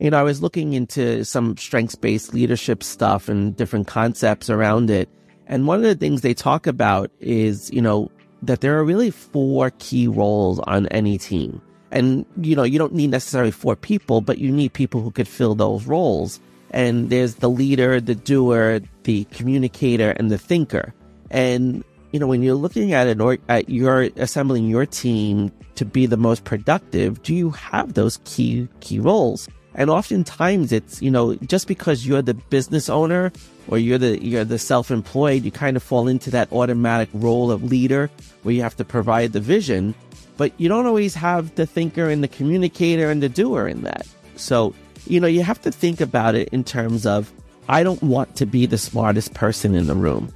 you 0.00 0.10
know, 0.10 0.18
I 0.18 0.22
was 0.22 0.42
looking 0.42 0.72
into 0.72 1.24
some 1.24 1.56
strengths 1.58 1.94
based 1.94 2.32
leadership 2.32 2.82
stuff 2.82 3.28
and 3.28 3.54
different 3.54 3.86
concepts 3.86 4.48
around 4.48 4.90
it. 4.90 5.08
And 5.46 5.66
one 5.66 5.78
of 5.78 5.84
the 5.84 5.94
things 5.94 6.22
they 6.22 6.32
talk 6.32 6.66
about 6.66 7.10
is, 7.20 7.70
you 7.70 7.82
know, 7.82 8.10
that 8.42 8.62
there 8.62 8.78
are 8.78 8.84
really 8.84 9.10
four 9.10 9.70
key 9.78 10.08
roles 10.08 10.58
on 10.60 10.86
any 10.88 11.18
team. 11.18 11.60
And, 11.90 12.24
you 12.40 12.56
know, 12.56 12.62
you 12.62 12.78
don't 12.78 12.94
need 12.94 13.10
necessarily 13.10 13.50
four 13.50 13.76
people, 13.76 14.22
but 14.22 14.38
you 14.38 14.50
need 14.50 14.72
people 14.72 15.02
who 15.02 15.10
could 15.10 15.28
fill 15.28 15.54
those 15.54 15.86
roles. 15.86 16.40
And 16.70 17.10
there's 17.10 17.34
the 17.34 17.50
leader, 17.50 18.00
the 18.00 18.14
doer, 18.14 18.80
the 19.02 19.24
communicator, 19.24 20.12
and 20.12 20.30
the 20.30 20.38
thinker. 20.38 20.94
And, 21.30 21.84
you 22.12 22.20
know, 22.20 22.26
when 22.26 22.42
you're 22.42 22.54
looking 22.54 22.94
at 22.94 23.06
it 23.06 23.20
or 23.20 23.38
at 23.48 23.68
you're 23.68 24.08
assembling 24.16 24.68
your 24.68 24.86
team 24.86 25.52
to 25.74 25.84
be 25.84 26.06
the 26.06 26.16
most 26.16 26.44
productive, 26.44 27.22
do 27.22 27.34
you 27.34 27.50
have 27.50 27.94
those 27.94 28.20
key, 28.24 28.68
key 28.80 29.00
roles? 29.00 29.48
And 29.74 29.88
oftentimes 29.88 30.72
it's, 30.72 31.00
you 31.00 31.10
know, 31.10 31.34
just 31.36 31.68
because 31.68 32.06
you're 32.06 32.22
the 32.22 32.34
business 32.34 32.88
owner 32.88 33.32
or 33.68 33.78
you're 33.78 33.98
the, 33.98 34.22
you're 34.22 34.44
the 34.44 34.58
self-employed, 34.58 35.44
you 35.44 35.50
kind 35.50 35.76
of 35.76 35.82
fall 35.82 36.08
into 36.08 36.30
that 36.30 36.52
automatic 36.52 37.08
role 37.12 37.50
of 37.50 37.62
leader 37.62 38.10
where 38.42 38.54
you 38.54 38.62
have 38.62 38.76
to 38.76 38.84
provide 38.84 39.32
the 39.32 39.40
vision, 39.40 39.94
but 40.36 40.52
you 40.58 40.68
don't 40.68 40.86
always 40.86 41.14
have 41.14 41.54
the 41.54 41.66
thinker 41.66 42.08
and 42.08 42.22
the 42.24 42.28
communicator 42.28 43.10
and 43.10 43.22
the 43.22 43.28
doer 43.28 43.68
in 43.68 43.82
that. 43.82 44.06
So, 44.36 44.74
you 45.06 45.20
know, 45.20 45.28
you 45.28 45.42
have 45.42 45.60
to 45.62 45.70
think 45.70 46.00
about 46.00 46.34
it 46.34 46.48
in 46.48 46.64
terms 46.64 47.06
of, 47.06 47.32
I 47.68 47.84
don't 47.84 48.02
want 48.02 48.34
to 48.36 48.46
be 48.46 48.66
the 48.66 48.78
smartest 48.78 49.34
person 49.34 49.74
in 49.76 49.86
the 49.86 49.94
room. 49.94 50.32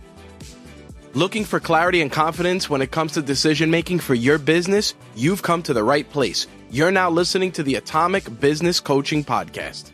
Looking 1.15 1.45
for 1.45 1.61
clarity 1.61 2.03
and 2.03 2.11
confidence 2.11 2.69
when 2.69 2.83
it 2.83 2.91
comes 2.91 3.13
to 3.13 3.23
decision 3.23 3.71
making 3.71 4.01
for 4.01 4.15
your 4.15 4.37
business? 4.37 4.95
You've 5.15 5.43
come 5.43 5.63
to 5.63 5.73
the 5.73 5.85
right 5.85 6.09
place. 6.11 6.49
You're 6.75 6.91
now 6.91 7.09
listening 7.09 7.53
to 7.53 7.63
the 7.63 7.77
Atomic 7.77 8.41
Business 8.41 8.81
Coaching 8.81 9.23
Podcast. 9.23 9.93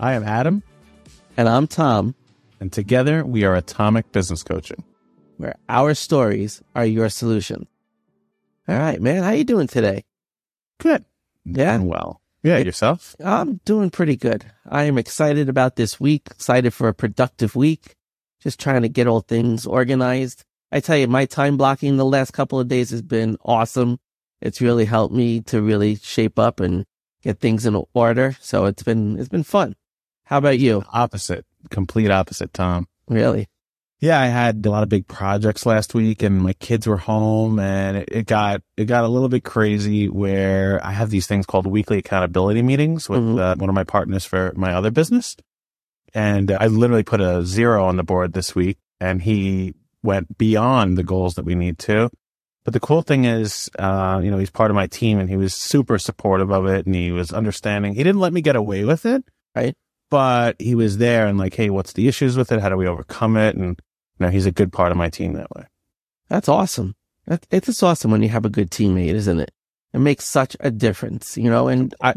I 0.00 0.14
am 0.14 0.24
Adam. 0.24 0.64
And 1.36 1.48
I'm 1.48 1.68
Tom. 1.68 2.16
And 2.58 2.72
together 2.72 3.24
we 3.24 3.44
are 3.44 3.54
Atomic 3.54 4.10
Business 4.10 4.42
Coaching. 4.42 4.82
Where 5.36 5.54
our 5.68 5.94
stories 5.94 6.60
are 6.74 6.84
your 6.84 7.08
solution. 7.08 7.68
All 8.66 8.76
right, 8.76 9.00
man. 9.00 9.22
How 9.22 9.30
you 9.30 9.44
doing 9.44 9.68
today? 9.68 10.04
Good. 10.80 11.04
Yeah. 11.44 11.76
Doing 11.76 11.88
well. 11.88 12.22
Yeah, 12.42 12.58
yourself? 12.58 13.14
I'm 13.24 13.60
doing 13.64 13.90
pretty 13.90 14.16
good. 14.16 14.50
I 14.68 14.82
am 14.82 14.98
excited 14.98 15.48
about 15.48 15.76
this 15.76 16.00
week, 16.00 16.26
excited 16.28 16.74
for 16.74 16.88
a 16.88 16.92
productive 16.92 17.54
week, 17.54 17.94
just 18.42 18.58
trying 18.58 18.82
to 18.82 18.88
get 18.88 19.06
all 19.06 19.20
things 19.20 19.64
organized. 19.64 20.44
I 20.72 20.80
tell 20.80 20.96
you, 20.96 21.06
my 21.06 21.26
time 21.26 21.56
blocking 21.56 21.98
the 21.98 22.04
last 22.04 22.32
couple 22.32 22.58
of 22.58 22.66
days 22.66 22.90
has 22.90 23.00
been 23.00 23.36
awesome 23.44 24.00
it's 24.40 24.60
really 24.60 24.84
helped 24.84 25.14
me 25.14 25.40
to 25.42 25.60
really 25.62 25.96
shape 25.96 26.38
up 26.38 26.60
and 26.60 26.84
get 27.22 27.40
things 27.40 27.66
in 27.66 27.82
order. 27.94 28.36
So 28.40 28.66
it's 28.66 28.82
been, 28.82 29.18
it's 29.18 29.28
been 29.28 29.42
fun. 29.42 29.74
How 30.24 30.38
about 30.38 30.58
you? 30.58 30.84
Opposite, 30.92 31.46
complete 31.70 32.10
opposite, 32.10 32.52
Tom. 32.52 32.86
Really? 33.08 33.48
Yeah, 34.00 34.20
I 34.20 34.26
had 34.26 34.64
a 34.64 34.70
lot 34.70 34.84
of 34.84 34.88
big 34.88 35.08
projects 35.08 35.66
last 35.66 35.92
week 35.92 36.22
and 36.22 36.40
my 36.40 36.52
kids 36.52 36.86
were 36.86 36.98
home 36.98 37.58
and 37.58 37.96
it, 37.96 38.08
it 38.12 38.26
got, 38.26 38.62
it 38.76 38.84
got 38.84 39.02
a 39.02 39.08
little 39.08 39.28
bit 39.28 39.42
crazy 39.42 40.08
where 40.08 40.84
I 40.84 40.92
have 40.92 41.10
these 41.10 41.26
things 41.26 41.46
called 41.46 41.66
weekly 41.66 41.98
accountability 41.98 42.62
meetings 42.62 43.08
with 43.08 43.20
mm-hmm. 43.20 43.38
uh, 43.38 43.54
one 43.56 43.68
of 43.68 43.74
my 43.74 43.84
partners 43.84 44.24
for 44.24 44.52
my 44.54 44.72
other 44.72 44.92
business. 44.92 45.36
And 46.14 46.52
I 46.52 46.68
literally 46.68 47.02
put 47.02 47.20
a 47.20 47.44
zero 47.44 47.84
on 47.84 47.96
the 47.96 48.04
board 48.04 48.34
this 48.34 48.54
week 48.54 48.78
and 49.00 49.20
he 49.20 49.74
went 50.02 50.38
beyond 50.38 50.96
the 50.96 51.02
goals 51.02 51.34
that 51.34 51.44
we 51.44 51.56
need 51.56 51.78
to. 51.80 52.10
But 52.68 52.74
the 52.74 52.80
cool 52.80 53.00
thing 53.00 53.24
is, 53.24 53.70
uh, 53.78 54.20
you 54.22 54.30
know, 54.30 54.36
he's 54.36 54.50
part 54.50 54.70
of 54.70 54.74
my 54.74 54.86
team 54.86 55.18
and 55.18 55.26
he 55.26 55.38
was 55.38 55.54
super 55.54 55.98
supportive 55.98 56.50
of 56.50 56.66
it 56.66 56.84
and 56.84 56.94
he 56.94 57.10
was 57.10 57.32
understanding. 57.32 57.94
He 57.94 58.04
didn't 58.04 58.20
let 58.20 58.34
me 58.34 58.42
get 58.42 58.56
away 58.56 58.84
with 58.84 59.06
it. 59.06 59.24
Right. 59.56 59.74
But 60.10 60.56
he 60.60 60.74
was 60.74 60.98
there 60.98 61.26
and 61.26 61.38
like, 61.38 61.54
Hey, 61.54 61.70
what's 61.70 61.94
the 61.94 62.08
issues 62.08 62.36
with 62.36 62.52
it? 62.52 62.60
How 62.60 62.68
do 62.68 62.76
we 62.76 62.86
overcome 62.86 63.38
it? 63.38 63.56
And, 63.56 63.80
you 64.18 64.26
know, 64.26 64.28
he's 64.28 64.44
a 64.44 64.52
good 64.52 64.70
part 64.70 64.92
of 64.92 64.98
my 64.98 65.08
team 65.08 65.32
that 65.32 65.50
way. 65.52 65.64
That's 66.28 66.46
awesome. 66.46 66.94
That, 67.26 67.46
it's 67.50 67.68
just 67.68 67.82
awesome 67.82 68.10
when 68.10 68.22
you 68.22 68.28
have 68.28 68.44
a 68.44 68.50
good 68.50 68.70
teammate, 68.70 69.14
isn't 69.14 69.40
it? 69.40 69.50
It 69.94 70.00
makes 70.00 70.26
such 70.26 70.54
a 70.60 70.70
difference, 70.70 71.38
you 71.38 71.48
know, 71.48 71.68
and 71.68 71.94
I, 72.02 72.16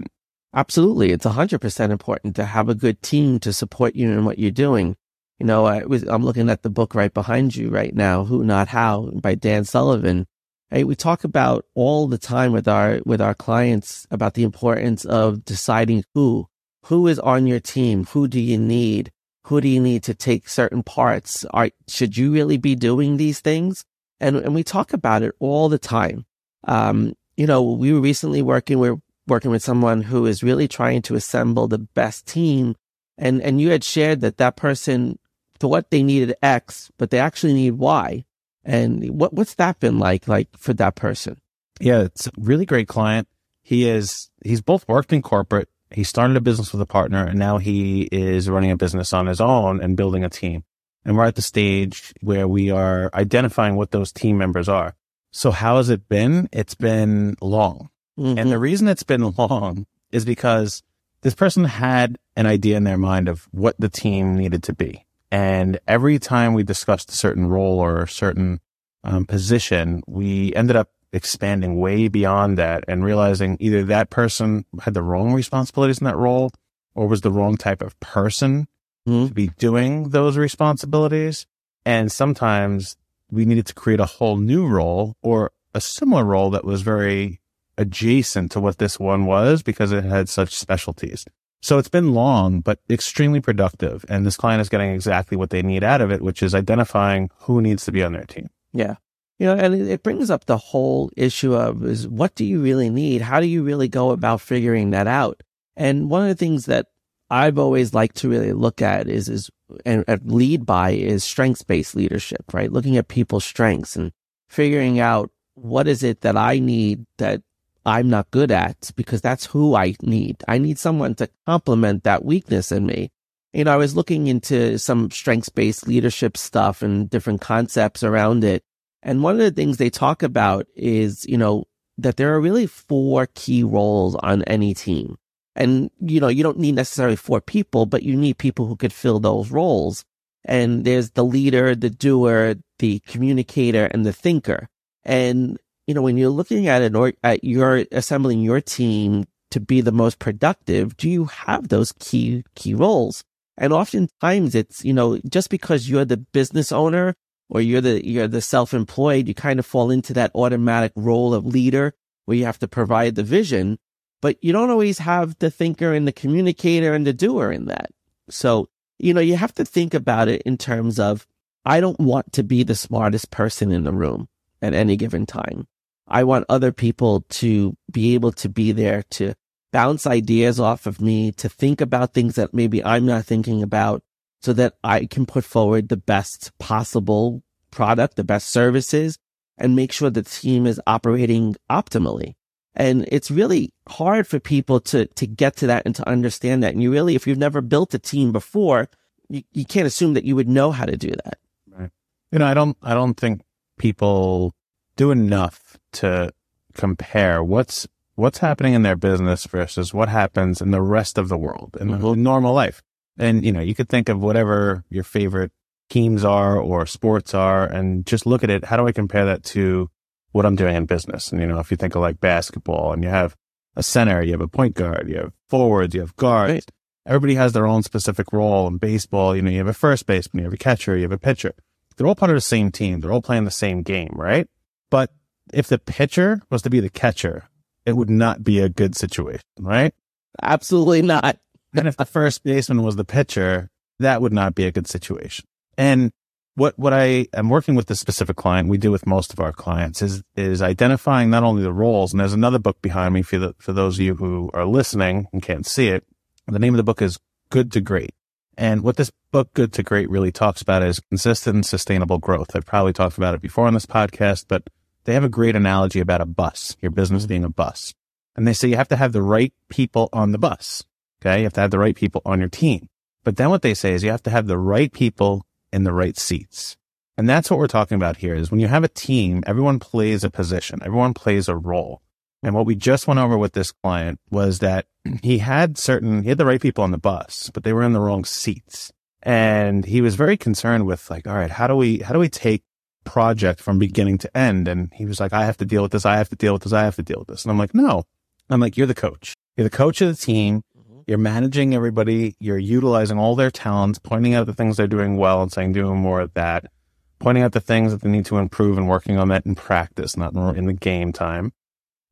absolutely. 0.53 1.11
It's 1.11 1.25
a 1.25 1.31
hundred 1.31 1.61
percent 1.61 1.93
important 1.93 2.35
to 2.35 2.43
have 2.43 2.67
a 2.67 2.75
good 2.75 3.01
team 3.01 3.39
to 3.39 3.53
support 3.53 3.95
you 3.95 4.11
in 4.11 4.25
what 4.25 4.37
you're 4.37 4.51
doing. 4.51 4.97
You 5.39 5.45
know, 5.45 5.63
I 5.63 5.85
was, 5.85 6.03
I'm 6.03 6.25
looking 6.25 6.49
at 6.49 6.61
the 6.61 6.69
book 6.69 6.93
right 6.93 7.13
behind 7.13 7.55
you 7.55 7.69
right 7.69 7.95
now, 7.95 8.25
Who 8.25 8.43
Not 8.43 8.67
How 8.67 9.11
by 9.13 9.35
Dan 9.35 9.63
Sullivan. 9.63 10.27
Hey, 10.73 10.85
we 10.85 10.95
talk 10.95 11.25
about 11.25 11.65
all 11.75 12.07
the 12.07 12.17
time 12.17 12.53
with 12.53 12.65
our 12.65 13.01
with 13.05 13.19
our 13.19 13.33
clients 13.33 14.07
about 14.09 14.35
the 14.35 14.43
importance 14.43 15.03
of 15.03 15.43
deciding 15.43 16.05
who 16.13 16.47
who 16.85 17.07
is 17.07 17.19
on 17.19 17.45
your 17.45 17.59
team, 17.59 18.05
who 18.05 18.25
do 18.29 18.39
you 18.39 18.57
need, 18.57 19.11
who 19.47 19.59
do 19.59 19.67
you 19.67 19.81
need 19.81 20.01
to 20.03 20.13
take 20.13 20.47
certain 20.47 20.81
parts. 20.81 21.43
Are 21.51 21.71
should 21.89 22.15
you 22.15 22.31
really 22.31 22.55
be 22.55 22.75
doing 22.75 23.17
these 23.17 23.41
things? 23.41 23.83
And 24.21 24.37
and 24.37 24.55
we 24.55 24.63
talk 24.63 24.93
about 24.93 25.23
it 25.23 25.35
all 25.39 25.67
the 25.67 25.77
time. 25.77 26.25
Um, 26.63 27.15
you 27.35 27.47
know, 27.47 27.61
we 27.61 27.91
were 27.91 27.99
recently 27.99 28.41
working 28.41 28.79
we're 28.79 29.01
working 29.27 29.51
with 29.51 29.61
someone 29.61 30.01
who 30.01 30.25
is 30.25 30.41
really 30.41 30.69
trying 30.69 31.01
to 31.01 31.15
assemble 31.15 31.67
the 31.67 31.79
best 31.79 32.25
team, 32.25 32.77
and 33.17 33.41
and 33.41 33.59
you 33.59 33.71
had 33.71 33.83
shared 33.83 34.21
that 34.21 34.37
that 34.37 34.55
person 34.55 35.19
thought 35.59 35.89
they 35.89 36.01
needed 36.01 36.33
X, 36.41 36.89
but 36.97 37.09
they 37.09 37.19
actually 37.19 37.53
need 37.53 37.71
Y. 37.71 38.23
And 38.63 39.19
what 39.19 39.33
what's 39.33 39.55
that 39.55 39.79
been 39.79 39.99
like, 39.99 40.27
like 40.27 40.49
for 40.57 40.73
that 40.73 40.95
person? 40.95 41.39
Yeah, 41.79 42.01
it's 42.01 42.27
a 42.27 42.31
really 42.37 42.65
great 42.65 42.87
client. 42.87 43.27
He 43.63 43.87
is 43.89 44.29
he's 44.43 44.61
both 44.61 44.87
worked 44.87 45.13
in 45.13 45.21
corporate. 45.21 45.69
He 45.89 46.03
started 46.03 46.37
a 46.37 46.41
business 46.41 46.71
with 46.71 46.81
a 46.81 46.85
partner, 46.85 47.25
and 47.25 47.37
now 47.37 47.57
he 47.57 48.03
is 48.11 48.49
running 48.49 48.71
a 48.71 48.77
business 48.77 49.13
on 49.13 49.27
his 49.27 49.41
own 49.41 49.81
and 49.81 49.97
building 49.97 50.23
a 50.23 50.29
team. 50.29 50.63
And 51.03 51.17
we're 51.17 51.25
at 51.25 51.35
the 51.35 51.41
stage 51.41 52.13
where 52.21 52.47
we 52.47 52.69
are 52.69 53.09
identifying 53.13 53.75
what 53.75 53.91
those 53.91 54.11
team 54.11 54.37
members 54.37 54.69
are. 54.69 54.95
So 55.31 55.51
how 55.51 55.77
has 55.77 55.89
it 55.89 56.07
been? 56.07 56.47
It's 56.51 56.75
been 56.75 57.35
long. 57.41 57.89
Mm-hmm. 58.19 58.37
And 58.37 58.51
the 58.51 58.59
reason 58.59 58.87
it's 58.87 59.03
been 59.03 59.33
long 59.37 59.87
is 60.11 60.25
because 60.25 60.83
this 61.21 61.33
person 61.33 61.63
had 61.65 62.17
an 62.35 62.45
idea 62.45 62.77
in 62.77 62.83
their 62.83 62.97
mind 62.97 63.27
of 63.27 63.47
what 63.51 63.75
the 63.79 63.89
team 63.89 64.35
needed 64.35 64.63
to 64.63 64.73
be. 64.73 65.05
And 65.31 65.79
every 65.87 66.19
time 66.19 66.53
we 66.53 66.63
discussed 66.63 67.09
a 67.09 67.15
certain 67.15 67.47
role 67.47 67.79
or 67.79 68.03
a 68.03 68.07
certain 68.07 68.59
um, 69.03 69.25
position, 69.25 70.03
we 70.07 70.53
ended 70.55 70.75
up 70.75 70.89
expanding 71.13 71.79
way 71.79 72.07
beyond 72.07 72.57
that 72.57 72.83
and 72.87 73.03
realizing 73.03 73.57
either 73.59 73.83
that 73.83 74.09
person 74.09 74.65
had 74.81 74.93
the 74.93 75.01
wrong 75.01 75.33
responsibilities 75.33 75.99
in 75.99 76.05
that 76.05 76.17
role 76.17 76.51
or 76.95 77.07
was 77.07 77.21
the 77.21 77.31
wrong 77.31 77.57
type 77.57 77.81
of 77.81 77.99
person 77.99 78.67
mm-hmm. 79.07 79.27
to 79.27 79.33
be 79.33 79.47
doing 79.57 80.09
those 80.09 80.37
responsibilities. 80.37 81.47
And 81.85 82.11
sometimes 82.11 82.97
we 83.29 83.45
needed 83.45 83.65
to 83.67 83.73
create 83.73 83.99
a 83.99 84.05
whole 84.05 84.37
new 84.37 84.67
role 84.67 85.15
or 85.21 85.51
a 85.73 85.81
similar 85.81 86.23
role 86.23 86.49
that 86.51 86.65
was 86.65 86.81
very 86.81 87.39
adjacent 87.77 88.51
to 88.51 88.59
what 88.59 88.77
this 88.77 88.99
one 88.99 89.25
was 89.25 89.63
because 89.63 89.91
it 89.91 90.03
had 90.03 90.29
such 90.29 90.55
specialties. 90.55 91.25
So 91.61 91.77
it's 91.77 91.89
been 91.89 92.13
long, 92.13 92.61
but 92.61 92.79
extremely 92.89 93.39
productive. 93.39 94.03
And 94.09 94.25
this 94.25 94.35
client 94.35 94.61
is 94.61 94.69
getting 94.69 94.91
exactly 94.91 95.37
what 95.37 95.51
they 95.51 95.61
need 95.61 95.83
out 95.83 96.01
of 96.01 96.11
it, 96.11 96.21
which 96.21 96.41
is 96.41 96.55
identifying 96.55 97.29
who 97.41 97.61
needs 97.61 97.85
to 97.85 97.91
be 97.91 98.03
on 98.03 98.13
their 98.13 98.25
team. 98.25 98.49
Yeah. 98.73 98.95
You 99.37 99.47
know, 99.47 99.55
and 99.55 99.73
it 99.75 100.03
brings 100.03 100.29
up 100.29 100.45
the 100.45 100.57
whole 100.57 101.11
issue 101.15 101.53
of 101.55 101.83
is 101.83 102.07
what 102.07 102.35
do 102.35 102.45
you 102.45 102.61
really 102.61 102.89
need? 102.89 103.21
How 103.21 103.39
do 103.39 103.47
you 103.47 103.63
really 103.63 103.87
go 103.87 104.11
about 104.11 104.41
figuring 104.41 104.91
that 104.91 105.07
out? 105.07 105.41
And 105.75 106.09
one 106.09 106.23
of 106.23 106.27
the 106.29 106.35
things 106.35 106.65
that 106.65 106.87
I've 107.29 107.57
always 107.57 107.93
liked 107.93 108.17
to 108.17 108.29
really 108.29 108.53
look 108.53 108.81
at 108.81 109.07
is, 109.07 109.29
is 109.29 109.49
and, 109.85 110.03
and 110.07 110.31
lead 110.31 110.65
by 110.65 110.91
is 110.91 111.23
strengths 111.23 111.63
based 111.63 111.95
leadership, 111.95 112.53
right? 112.53 112.71
Looking 112.71 112.97
at 112.97 113.07
people's 113.07 113.45
strengths 113.45 113.95
and 113.95 114.11
figuring 114.49 114.99
out 114.99 115.31
what 115.55 115.87
is 115.87 116.03
it 116.03 116.21
that 116.21 116.37
I 116.37 116.59
need 116.59 117.05
that 117.17 117.41
I'm 117.85 118.09
not 118.09 118.31
good 118.31 118.51
at 118.51 118.91
because 118.95 119.21
that's 119.21 119.45
who 119.45 119.75
I 119.75 119.95
need. 120.01 120.43
I 120.47 120.57
need 120.57 120.77
someone 120.77 121.15
to 121.15 121.29
complement 121.45 122.03
that 122.03 122.23
weakness 122.23 122.71
in 122.71 122.85
me. 122.85 123.11
You 123.53 123.65
know, 123.65 123.73
I 123.73 123.77
was 123.77 123.95
looking 123.95 124.27
into 124.27 124.77
some 124.77 125.11
strengths 125.11 125.49
based 125.49 125.87
leadership 125.87 126.37
stuff 126.37 126.81
and 126.81 127.09
different 127.09 127.41
concepts 127.41 128.03
around 128.03 128.43
it. 128.43 128.63
And 129.03 129.23
one 129.23 129.35
of 129.35 129.41
the 129.41 129.51
things 129.51 129.77
they 129.77 129.89
talk 129.89 130.23
about 130.23 130.67
is, 130.75 131.25
you 131.27 131.37
know, 131.37 131.65
that 131.97 132.17
there 132.17 132.33
are 132.33 132.39
really 132.39 132.67
four 132.67 133.27
key 133.33 133.63
roles 133.63 134.15
on 134.15 134.43
any 134.43 134.73
team. 134.73 135.17
And, 135.55 135.89
you 135.99 136.19
know, 136.19 136.29
you 136.29 136.43
don't 136.43 136.59
need 136.59 136.75
necessarily 136.75 137.17
four 137.17 137.41
people, 137.41 137.85
but 137.85 138.03
you 138.03 138.15
need 138.15 138.37
people 138.37 138.67
who 138.67 138.75
could 138.75 138.93
fill 138.93 139.19
those 139.19 139.51
roles. 139.51 140.05
And 140.45 140.85
there's 140.85 141.11
the 141.11 141.25
leader, 141.25 141.75
the 141.75 141.89
doer, 141.89 142.55
the 142.79 142.99
communicator, 142.99 143.85
and 143.85 144.05
the 144.05 144.13
thinker. 144.13 144.69
And 145.03 145.59
you 145.91 145.95
know, 145.95 146.01
when 146.07 146.15
you're 146.15 146.29
looking 146.39 146.69
at 146.69 146.81
an 146.81 146.95
or 146.95 147.11
at 147.21 147.43
your 147.43 147.83
assembling 147.91 148.39
your 148.39 148.61
team 148.61 149.25
to 149.49 149.59
be 149.59 149.81
the 149.81 149.91
most 149.91 150.19
productive, 150.19 150.95
do 150.95 151.09
you 151.09 151.25
have 151.25 151.67
those 151.67 151.91
key 151.99 152.45
key 152.55 152.73
roles? 152.73 153.25
And 153.57 153.73
oftentimes 153.73 154.55
it's, 154.55 154.85
you 154.85 154.93
know, 154.93 155.19
just 155.27 155.49
because 155.49 155.89
you're 155.89 156.05
the 156.07 156.23
business 156.31 156.71
owner 156.71 157.15
or 157.49 157.59
you're 157.59 157.83
the 157.83 157.99
you're 158.07 158.29
the 158.29 158.39
self-employed, 158.39 159.27
you 159.27 159.35
kind 159.35 159.59
of 159.59 159.65
fall 159.65 159.91
into 159.91 160.13
that 160.13 160.31
automatic 160.33 160.93
role 160.95 161.33
of 161.35 161.45
leader 161.45 161.93
where 162.23 162.37
you 162.37 162.45
have 162.45 162.59
to 162.59 162.67
provide 162.69 163.15
the 163.15 163.27
vision. 163.27 163.77
but 164.21 164.41
you 164.41 164.53
don't 164.53 164.69
always 164.69 164.99
have 164.99 165.37
the 165.39 165.51
thinker 165.51 165.93
and 165.93 166.07
the 166.07 166.11
communicator 166.11 166.93
and 166.93 167.05
the 167.05 167.13
doer 167.13 167.51
in 167.51 167.65
that. 167.65 167.89
So, 168.29 168.69
you 168.99 169.13
know, 169.13 169.21
you 169.21 169.35
have 169.35 169.53
to 169.55 169.65
think 169.65 169.93
about 169.93 170.27
it 170.27 170.43
in 170.43 170.57
terms 170.57 170.99
of, 170.99 171.27
I 171.65 171.81
don't 171.81 171.99
want 171.99 172.31
to 172.33 172.43
be 172.43 172.63
the 172.63 172.75
smartest 172.75 173.31
person 173.31 173.71
in 173.71 173.83
the 173.83 173.91
room 173.91 174.29
at 174.61 174.73
any 174.73 174.95
given 174.95 175.25
time. 175.25 175.67
I 176.11 176.25
want 176.25 176.45
other 176.49 176.71
people 176.71 177.21
to 177.29 177.75
be 177.89 178.13
able 178.15 178.33
to 178.33 178.49
be 178.49 178.73
there 178.73 179.03
to 179.11 179.33
bounce 179.71 180.05
ideas 180.05 180.59
off 180.59 180.85
of 180.85 180.99
me, 180.99 181.31
to 181.31 181.47
think 181.47 181.79
about 181.79 182.13
things 182.13 182.35
that 182.35 182.53
maybe 182.53 182.83
I'm 182.83 183.05
not 183.05 183.25
thinking 183.25 183.63
about 183.63 184.03
so 184.41 184.51
that 184.53 184.73
I 184.83 185.05
can 185.05 185.25
put 185.25 185.45
forward 185.45 185.87
the 185.87 185.97
best 185.97 186.51
possible 186.59 187.43
product, 187.71 188.17
the 188.17 188.23
best 188.23 188.49
services 188.49 189.17
and 189.57 189.75
make 189.75 189.91
sure 189.91 190.09
the 190.09 190.23
team 190.23 190.67
is 190.67 190.81
operating 190.85 191.55
optimally. 191.69 192.33
And 192.75 193.07
it's 193.09 193.31
really 193.31 193.73
hard 193.87 194.27
for 194.27 194.39
people 194.39 194.79
to, 194.81 195.05
to 195.05 195.27
get 195.27 195.55
to 195.57 195.67
that 195.67 195.83
and 195.85 195.95
to 195.95 196.07
understand 196.07 196.63
that. 196.63 196.73
And 196.73 196.83
you 196.83 196.91
really, 196.91 197.15
if 197.15 197.27
you've 197.27 197.37
never 197.37 197.61
built 197.61 197.93
a 197.93 197.99
team 197.99 198.31
before, 198.31 198.89
you, 199.29 199.43
you 199.53 199.65
can't 199.65 199.87
assume 199.87 200.13
that 200.15 200.25
you 200.25 200.35
would 200.35 200.49
know 200.49 200.71
how 200.71 200.85
to 200.85 200.97
do 200.97 201.09
that. 201.09 201.37
Right. 201.69 201.89
You 202.31 202.39
know, 202.39 202.45
I 202.45 202.53
don't, 202.53 202.77
I 202.81 202.93
don't 202.93 203.15
think 203.15 203.41
people 203.77 204.53
do 205.01 205.09
enough 205.09 205.79
to 205.93 206.31
compare 206.75 207.43
what's, 207.43 207.87
what's 208.13 208.37
happening 208.37 208.75
in 208.75 208.83
their 208.83 208.95
business 208.95 209.47
versus 209.47 209.95
what 209.95 210.09
happens 210.09 210.61
in 210.61 210.69
the 210.69 210.81
rest 210.81 211.17
of 211.17 211.27
the 211.27 211.37
world 211.37 211.75
in 211.81 211.87
mm-hmm. 211.87 212.21
normal 212.21 212.53
life. 212.53 212.83
And, 213.17 213.43
you 213.43 213.51
know, 213.51 213.61
you 213.61 213.73
could 213.73 213.89
think 213.89 214.09
of 214.09 214.21
whatever 214.21 214.83
your 214.91 215.03
favorite 215.03 215.51
teams 215.89 216.23
are 216.23 216.55
or 216.55 216.85
sports 216.85 217.33
are 217.33 217.65
and 217.65 218.05
just 218.05 218.27
look 218.27 218.43
at 218.43 218.51
it. 218.51 218.65
How 218.65 218.77
do 218.77 218.85
I 218.85 218.91
compare 218.91 219.25
that 219.25 219.43
to 219.45 219.89
what 220.33 220.45
I'm 220.45 220.55
doing 220.55 220.75
in 220.75 220.85
business? 220.85 221.31
And, 221.31 221.41
you 221.41 221.47
know, 221.47 221.57
if 221.57 221.71
you 221.71 221.77
think 221.77 221.95
of 221.95 222.01
like 222.01 222.19
basketball 222.19 222.93
and 222.93 223.03
you 223.03 223.09
have 223.09 223.35
a 223.75 223.81
center, 223.81 224.21
you 224.21 224.33
have 224.33 224.41
a 224.41 224.47
point 224.47 224.75
guard, 224.75 225.09
you 225.09 225.15
have 225.15 225.33
forwards, 225.49 225.95
you 225.95 226.01
have 226.01 226.15
guards. 226.15 226.53
Right. 226.53 226.71
Everybody 227.07 227.33
has 227.35 227.53
their 227.53 227.65
own 227.65 227.81
specific 227.81 228.31
role 228.31 228.67
in 228.67 228.77
baseball. 228.77 229.35
You 229.35 229.41
know, 229.41 229.49
you 229.49 229.57
have 229.57 229.67
a 229.67 229.73
first 229.73 230.05
baseman, 230.05 230.43
you 230.43 230.45
have 230.45 230.53
a 230.53 230.57
catcher, 230.57 230.95
you 230.95 231.01
have 231.01 231.11
a 231.11 231.17
pitcher. 231.17 231.55
They're 231.97 232.05
all 232.05 232.13
part 232.13 232.29
of 232.29 232.37
the 232.37 232.41
same 232.41 232.71
team. 232.71 232.99
They're 232.99 233.11
all 233.11 233.23
playing 233.23 233.45
the 233.45 233.51
same 233.51 233.81
game, 233.81 234.13
right? 234.13 234.47
But 234.91 235.11
if 235.51 235.67
the 235.67 235.79
pitcher 235.79 236.43
was 236.51 236.61
to 236.61 236.69
be 236.69 236.79
the 236.79 236.89
catcher, 236.89 237.49
it 237.85 237.93
would 237.93 238.11
not 238.11 238.43
be 238.43 238.59
a 238.59 238.69
good 238.69 238.95
situation, 238.95 239.41
right? 239.59 239.95
Absolutely 240.43 241.01
not. 241.01 241.39
and 241.73 241.87
if 241.87 241.97
the 241.97 242.05
first 242.05 242.43
baseman 242.43 242.83
was 242.83 242.95
the 242.95 243.05
pitcher, 243.05 243.71
that 243.99 244.21
would 244.21 244.33
not 244.33 244.53
be 244.53 244.65
a 244.65 244.71
good 244.71 244.87
situation. 244.87 245.45
And 245.77 246.11
what, 246.55 246.77
what 246.77 246.93
I 246.93 247.27
am 247.33 247.49
working 247.49 247.75
with 247.75 247.87
this 247.87 247.99
specific 247.99 248.35
client, 248.35 248.69
we 248.69 248.77
do 248.77 248.91
with 248.91 249.07
most 249.07 249.31
of 249.31 249.39
our 249.39 249.53
clients 249.53 250.01
is, 250.01 250.21
is 250.35 250.61
identifying 250.61 251.29
not 251.29 251.43
only 251.43 251.63
the 251.63 251.73
roles, 251.73 252.11
and 252.11 252.19
there's 252.19 252.33
another 252.33 252.59
book 252.59 252.81
behind 252.81 253.13
me 253.13 253.21
for 253.21 253.39
the, 253.39 253.55
for 253.57 253.73
those 253.73 253.97
of 253.97 254.01
you 254.01 254.15
who 254.15 254.51
are 254.53 254.65
listening 254.65 255.27
and 255.31 255.41
can't 255.41 255.65
see 255.65 255.87
it. 255.87 256.05
The 256.47 256.59
name 256.59 256.73
of 256.73 256.77
the 256.77 256.83
book 256.83 257.01
is 257.01 257.17
Good 257.49 257.71
to 257.71 257.81
Great. 257.81 258.13
And 258.57 258.83
what 258.83 258.97
this 258.97 259.11
book, 259.31 259.53
Good 259.53 259.71
to 259.73 259.83
Great, 259.83 260.09
really 260.09 260.31
talks 260.31 260.61
about 260.61 260.83
is 260.83 260.99
consistent 260.99 261.55
and 261.55 261.65
sustainable 261.65 262.17
growth. 262.17 262.53
I've 262.53 262.65
probably 262.65 262.93
talked 262.93 263.17
about 263.17 263.33
it 263.33 263.41
before 263.41 263.67
on 263.67 263.73
this 263.73 263.85
podcast, 263.85 264.45
but 264.49 264.69
they 265.05 265.13
have 265.13 265.23
a 265.23 265.29
great 265.29 265.55
analogy 265.55 265.99
about 265.99 266.21
a 266.21 266.25
bus, 266.25 266.75
your 266.81 266.91
business 266.91 267.23
mm-hmm. 267.23 267.29
being 267.29 267.43
a 267.43 267.49
bus. 267.49 267.93
And 268.35 268.47
they 268.47 268.53
say 268.53 268.69
you 268.69 268.77
have 268.77 268.87
to 268.89 268.95
have 268.95 269.13
the 269.13 269.21
right 269.21 269.53
people 269.69 270.09
on 270.13 270.31
the 270.31 270.37
bus. 270.37 270.83
Okay. 271.21 271.39
You 271.39 271.43
have 271.43 271.53
to 271.53 271.61
have 271.61 271.71
the 271.71 271.79
right 271.79 271.95
people 271.95 272.21
on 272.25 272.39
your 272.39 272.49
team. 272.49 272.87
But 273.23 273.37
then 273.37 273.49
what 273.49 273.61
they 273.61 273.73
say 273.73 273.93
is 273.93 274.03
you 274.03 274.11
have 274.11 274.23
to 274.23 274.29
have 274.31 274.47
the 274.47 274.57
right 274.57 274.91
people 274.91 275.45
in 275.71 275.83
the 275.83 275.93
right 275.93 276.17
seats. 276.17 276.77
And 277.17 277.29
that's 277.29 277.51
what 277.51 277.59
we're 277.59 277.67
talking 277.67 277.95
about 277.95 278.17
here 278.17 278.33
is 278.33 278.49
when 278.49 278.59
you 278.59 278.67
have 278.67 278.83
a 278.83 278.89
team, 278.89 279.43
everyone 279.45 279.79
plays 279.79 280.23
a 280.23 280.29
position, 280.29 280.79
everyone 280.83 281.13
plays 281.13 281.47
a 281.47 281.55
role. 281.55 282.01
And 282.41 282.55
what 282.55 282.65
we 282.65 282.73
just 282.73 283.07
went 283.07 283.19
over 283.19 283.37
with 283.37 283.53
this 283.53 283.71
client 283.71 284.19
was 284.31 284.59
that 284.59 284.87
he 285.21 285.37
had 285.37 285.77
certain, 285.77 286.23
he 286.23 286.29
had 286.29 286.39
the 286.39 286.45
right 286.45 286.61
people 286.61 286.83
on 286.83 286.91
the 286.91 286.97
bus, 286.97 287.51
but 287.53 287.63
they 287.63 287.73
were 287.73 287.83
in 287.83 287.93
the 287.93 287.99
wrong 287.99 288.25
seats. 288.25 288.91
And 289.21 289.85
he 289.85 290.01
was 290.01 290.15
very 290.15 290.37
concerned 290.37 290.87
with 290.87 291.11
like, 291.11 291.27
all 291.27 291.35
right, 291.35 291.51
how 291.51 291.67
do 291.67 291.75
we, 291.75 291.99
how 291.99 292.13
do 292.13 292.19
we 292.19 292.29
take 292.29 292.63
project 293.03 293.59
from 293.59 293.79
beginning 293.79 294.17
to 294.19 294.37
end? 294.37 294.67
And 294.67 294.91
he 294.93 295.05
was 295.05 295.19
like, 295.19 295.33
I 295.33 295.45
have 295.45 295.57
to 295.57 295.65
deal 295.65 295.81
with 295.81 295.91
this. 295.91 296.05
I 296.05 296.17
have 296.17 296.29
to 296.29 296.35
deal 296.35 296.53
with 296.53 296.63
this. 296.63 296.73
I 296.73 296.83
have 296.83 296.95
to 296.95 297.03
deal 297.03 297.19
with 297.19 297.27
this. 297.27 297.43
And 297.43 297.51
I'm 297.51 297.57
like, 297.57 297.73
no, 297.73 298.03
I'm 298.49 298.59
like, 298.59 298.77
you're 298.77 298.87
the 298.87 298.93
coach. 298.93 299.35
You're 299.55 299.65
the 299.65 299.75
coach 299.75 300.01
of 300.01 300.07
the 300.07 300.15
team. 300.15 300.61
You're 301.07 301.17
managing 301.17 301.73
everybody. 301.73 302.35
You're 302.39 302.57
utilizing 302.57 303.17
all 303.17 303.35
their 303.35 303.51
talents, 303.51 303.99
pointing 303.99 304.33
out 304.33 304.45
the 304.45 304.53
things 304.53 304.77
they're 304.77 304.87
doing 304.87 305.17
well 305.17 305.41
and 305.41 305.51
saying, 305.51 305.73
doing 305.73 305.97
more 305.97 306.21
of 306.21 306.33
that, 306.35 306.71
pointing 307.19 307.43
out 307.43 307.51
the 307.53 307.59
things 307.59 307.91
that 307.91 308.01
they 308.01 308.09
need 308.09 308.25
to 308.25 308.37
improve 308.37 308.77
and 308.77 308.87
working 308.87 309.17
on 309.17 309.27
that 309.29 309.45
in 309.45 309.55
practice, 309.55 310.15
not 310.15 310.33
in 310.55 310.65
the 310.67 310.73
game 310.73 311.11
time. 311.11 311.53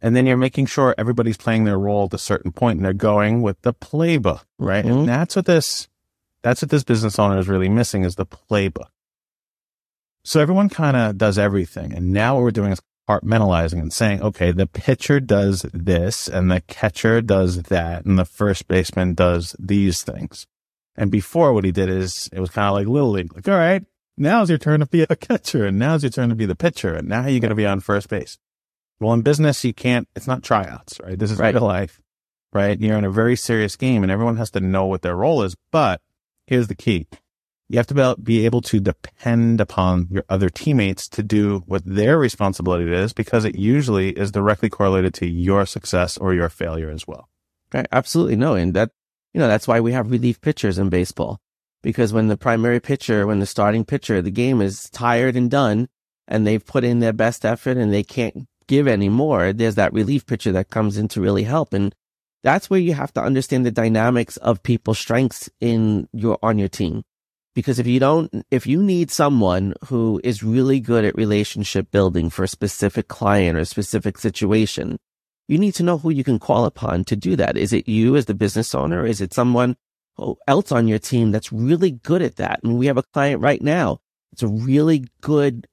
And 0.01 0.15
then 0.15 0.25
you're 0.25 0.37
making 0.37 0.67
sure 0.67 0.95
everybody's 0.97 1.37
playing 1.37 1.65
their 1.65 1.77
role 1.77 2.05
at 2.05 2.13
a 2.13 2.17
certain 2.17 2.51
point 2.51 2.77
and 2.77 2.85
they're 2.85 2.93
going 2.93 3.41
with 3.41 3.61
the 3.61 3.73
playbook, 3.73 4.43
right? 4.57 4.85
Mm-hmm. 4.85 4.99
And 4.99 5.09
that's 5.09 5.35
what 5.35 5.45
this, 5.45 5.89
that's 6.41 6.61
what 6.61 6.71
this 6.71 6.83
business 6.83 7.19
owner 7.19 7.37
is 7.37 7.49
really 7.49 7.69
missing 7.69 8.05
is 8.05 8.15
the 8.15 8.25
playbook. 8.25 8.89
So 10.23 10.39
everyone 10.39 10.69
kind 10.69 10.97
of 10.97 11.17
does 11.17 11.37
everything. 11.37 11.93
And 11.93 12.11
now 12.11 12.35
what 12.35 12.43
we're 12.43 12.51
doing 12.51 12.71
is 12.71 12.81
compartmentalizing 13.09 13.79
and 13.79 13.91
saying, 13.91 14.21
okay, 14.21 14.51
the 14.51 14.67
pitcher 14.67 15.19
does 15.19 15.63
this 15.73 16.27
and 16.27 16.51
the 16.51 16.61
catcher 16.61 17.21
does 17.21 17.63
that 17.63 18.05
and 18.05 18.19
the 18.19 18.25
first 18.25 18.67
baseman 18.67 19.13
does 19.13 19.55
these 19.57 20.03
things. 20.03 20.45
And 20.95 21.09
before 21.09 21.53
what 21.53 21.63
he 21.63 21.71
did 21.71 21.89
is 21.89 22.29
it 22.31 22.39
was 22.39 22.51
kind 22.51 22.67
of 22.67 22.73
like 22.73 22.87
little 22.87 23.11
league, 23.11 23.33
like, 23.33 23.47
all 23.47 23.55
right, 23.55 23.83
now's 24.17 24.49
your 24.49 24.57
turn 24.57 24.81
to 24.81 24.85
be 24.85 25.03
a 25.09 25.15
catcher 25.15 25.65
and 25.65 25.79
now's 25.79 26.03
your 26.03 26.11
turn 26.11 26.29
to 26.29 26.35
be 26.35 26.45
the 26.45 26.55
pitcher 26.55 26.93
and 26.93 27.07
now 27.07 27.25
you're 27.25 27.39
going 27.39 27.49
to 27.49 27.55
be 27.55 27.65
on 27.65 27.79
first 27.79 28.09
base. 28.09 28.37
Well, 28.99 29.13
in 29.13 29.21
business, 29.21 29.63
you 29.63 29.73
can't, 29.73 30.07
it's 30.15 30.27
not 30.27 30.43
tryouts, 30.43 30.99
right? 31.01 31.17
This 31.17 31.31
is 31.31 31.39
right. 31.39 31.53
real 31.53 31.63
life, 31.63 32.01
right? 32.51 32.79
You're 32.79 32.97
in 32.97 33.05
a 33.05 33.11
very 33.11 33.37
serious 33.37 33.77
game 33.77 34.03
and 34.03 34.11
everyone 34.11 34.35
has 34.37 34.51
to 34.51 34.59
know 34.59 34.85
what 34.85 35.01
their 35.01 35.15
role 35.15 35.41
is. 35.43 35.55
But 35.71 36.01
here's 36.45 36.67
the 36.67 36.75
key 36.75 37.07
you 37.69 37.77
have 37.77 37.87
to 37.87 38.15
be 38.21 38.45
able 38.45 38.61
to 38.61 38.79
depend 38.79 39.61
upon 39.61 40.07
your 40.09 40.25
other 40.27 40.49
teammates 40.49 41.07
to 41.07 41.21
do 41.21 41.63
what 41.67 41.85
their 41.85 42.17
responsibility 42.17 42.91
is 42.91 43.13
because 43.13 43.45
it 43.45 43.55
usually 43.55 44.09
is 44.09 44.31
directly 44.31 44.69
correlated 44.69 45.13
to 45.13 45.27
your 45.27 45.67
success 45.67 46.17
or 46.17 46.33
your 46.33 46.49
failure 46.49 46.89
as 46.89 47.07
well. 47.07 47.29
Absolutely. 47.91 48.35
No. 48.35 48.55
And 48.55 48.73
that, 48.73 48.89
you 49.33 49.39
know, 49.39 49.47
that's 49.47 49.67
why 49.67 49.79
we 49.79 49.91
have 49.91 50.09
relief 50.09 50.41
pitchers 50.41 50.79
in 50.79 50.89
baseball 50.89 51.39
because 51.83 52.11
when 52.11 52.27
the 52.27 52.37
primary 52.37 52.79
pitcher, 52.79 53.27
when 53.27 53.39
the 53.39 53.45
starting 53.45 53.85
pitcher, 53.85 54.19
the 54.19 54.31
game 54.31 54.61
is 54.61 54.89
tired 54.89 55.35
and 55.35 55.51
done 55.51 55.89
and 56.27 56.47
they've 56.47 56.65
put 56.65 56.83
in 56.83 56.99
their 56.99 57.13
best 57.13 57.45
effort 57.45 57.77
and 57.77 57.93
they 57.93 58.03
can't 58.03 58.47
give 58.67 58.87
any 58.87 59.09
more, 59.09 59.53
there's 59.53 59.75
that 59.75 59.93
relief 59.93 60.25
pitcher 60.25 60.51
that 60.53 60.71
comes 60.71 60.97
in 60.97 61.07
to 61.09 61.21
really 61.21 61.43
help. 61.43 61.73
And 61.73 61.93
that's 62.41 62.67
where 62.67 62.79
you 62.79 62.95
have 62.95 63.13
to 63.13 63.21
understand 63.21 63.63
the 63.63 63.71
dynamics 63.71 64.37
of 64.37 64.63
people's 64.63 64.97
strengths 64.97 65.51
in 65.61 66.09
your, 66.13 66.39
on 66.41 66.57
your 66.57 66.69
team 66.69 67.03
because 67.59 67.77
if 67.77 67.87
you 67.87 67.99
don't, 67.99 68.45
if 68.49 68.65
you 68.65 68.81
need 68.81 69.11
someone 69.11 69.73
who 69.87 70.21
is 70.23 70.41
really 70.41 70.79
good 70.79 71.03
at 71.03 71.13
relationship 71.15 71.91
building 71.91 72.29
for 72.29 72.43
a 72.43 72.47
specific 72.47 73.09
client 73.09 73.57
or 73.57 73.61
a 73.61 73.65
specific 73.65 74.17
situation, 74.17 74.97
you 75.49 75.57
need 75.57 75.73
to 75.73 75.83
know 75.83 75.97
who 75.97 76.09
you 76.09 76.23
can 76.23 76.39
call 76.39 76.63
upon 76.63 77.03
to 77.03 77.17
do 77.17 77.35
that. 77.35 77.57
Is 77.57 77.73
it 77.73 77.89
you 77.89 78.15
as 78.15 78.27
the 78.27 78.33
business 78.33 78.73
owner? 78.73 79.05
Is 79.05 79.19
it 79.19 79.33
someone 79.33 79.75
else 80.47 80.71
on 80.71 80.87
your 80.87 80.99
team 80.99 81.31
that's 81.31 81.51
really 81.51 81.91
good 81.91 82.21
at 82.21 82.37
that? 82.37 82.61
I 82.63 82.67
mean, 82.67 82.77
we 82.77 82.85
have 82.85 82.95
a 82.95 83.03
client 83.03 83.41
right 83.41 83.61
now. 83.61 83.99
It's 84.31 84.43
a 84.43 84.47
really 84.47 85.03
good 85.19 85.67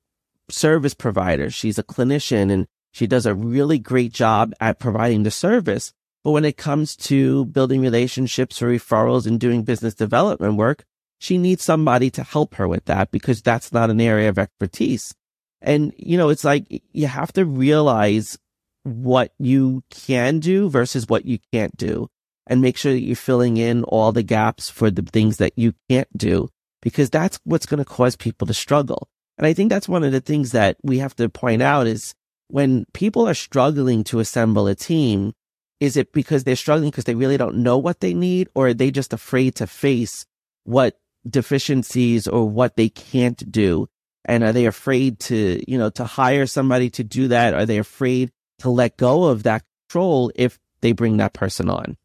service 0.50 0.94
provider. 0.94 1.50
She's 1.50 1.78
a 1.78 1.84
clinician 1.84 2.50
and 2.50 2.66
she 2.90 3.06
does 3.06 3.26
a 3.26 3.34
really 3.34 3.78
great 3.78 4.12
job 4.12 4.54
at 4.58 4.80
providing 4.80 5.22
the 5.22 5.30
service. 5.30 5.92
But 6.24 6.32
when 6.32 6.44
it 6.44 6.56
comes 6.56 6.96
to 6.96 7.44
building 7.44 7.80
relationships 7.80 8.60
or 8.60 8.70
referrals 8.70 9.24
and 9.24 9.38
doing 9.38 9.62
business 9.62 9.94
development 9.94 10.56
work, 10.56 10.84
she 11.18 11.38
needs 11.38 11.62
somebody 11.64 12.10
to 12.10 12.22
help 12.22 12.54
her 12.56 12.68
with 12.68 12.84
that 12.86 13.10
because 13.10 13.42
that's 13.42 13.72
not 13.72 13.90
an 13.90 14.00
area 14.00 14.28
of 14.28 14.38
expertise. 14.38 15.14
And, 15.62 15.92
you 15.96 16.16
know, 16.16 16.28
it's 16.28 16.44
like 16.44 16.82
you 16.92 17.06
have 17.06 17.32
to 17.34 17.44
realize 17.44 18.38
what 18.82 19.32
you 19.38 19.82
can 19.90 20.38
do 20.38 20.68
versus 20.68 21.08
what 21.08 21.24
you 21.24 21.38
can't 21.52 21.76
do 21.76 22.08
and 22.46 22.60
make 22.60 22.76
sure 22.76 22.92
that 22.92 23.00
you're 23.00 23.16
filling 23.16 23.56
in 23.56 23.82
all 23.84 24.12
the 24.12 24.22
gaps 24.22 24.70
for 24.70 24.90
the 24.90 25.02
things 25.02 25.38
that 25.38 25.52
you 25.56 25.74
can't 25.88 26.16
do 26.16 26.48
because 26.82 27.10
that's 27.10 27.40
what's 27.44 27.66
going 27.66 27.78
to 27.78 27.84
cause 27.84 28.14
people 28.14 28.46
to 28.46 28.54
struggle. 28.54 29.08
And 29.38 29.46
I 29.46 29.52
think 29.52 29.70
that's 29.70 29.88
one 29.88 30.04
of 30.04 30.12
the 30.12 30.20
things 30.20 30.52
that 30.52 30.76
we 30.82 30.98
have 30.98 31.16
to 31.16 31.28
point 31.28 31.62
out 31.62 31.86
is 31.86 32.14
when 32.48 32.86
people 32.92 33.28
are 33.28 33.34
struggling 33.34 34.04
to 34.04 34.20
assemble 34.20 34.68
a 34.68 34.74
team, 34.74 35.32
is 35.80 35.96
it 35.96 36.12
because 36.12 36.44
they're 36.44 36.56
struggling 36.56 36.90
because 36.90 37.04
they 37.04 37.14
really 37.14 37.36
don't 37.36 37.56
know 37.56 37.76
what 37.76 38.00
they 38.00 38.14
need 38.14 38.48
or 38.54 38.68
are 38.68 38.74
they 38.74 38.90
just 38.90 39.12
afraid 39.12 39.56
to 39.56 39.66
face 39.66 40.24
what 40.64 40.96
deficiencies 41.28 42.26
or 42.26 42.48
what 42.48 42.76
they 42.76 42.88
can't 42.88 43.50
do? 43.50 43.88
And 44.24 44.42
are 44.42 44.52
they 44.52 44.66
afraid 44.66 45.20
to, 45.20 45.62
you 45.70 45.78
know, 45.78 45.90
to 45.90 46.04
hire 46.04 46.46
somebody 46.46 46.90
to 46.90 47.04
do 47.04 47.28
that? 47.28 47.54
Are 47.54 47.66
they 47.66 47.78
afraid 47.78 48.32
to 48.58 48.70
let 48.70 48.96
go 48.96 49.24
of 49.24 49.44
that 49.44 49.62
control 49.88 50.32
if 50.34 50.58
they 50.80 50.92
bring 50.92 51.18
that 51.18 51.32
person 51.32 51.70
on? 51.70 51.96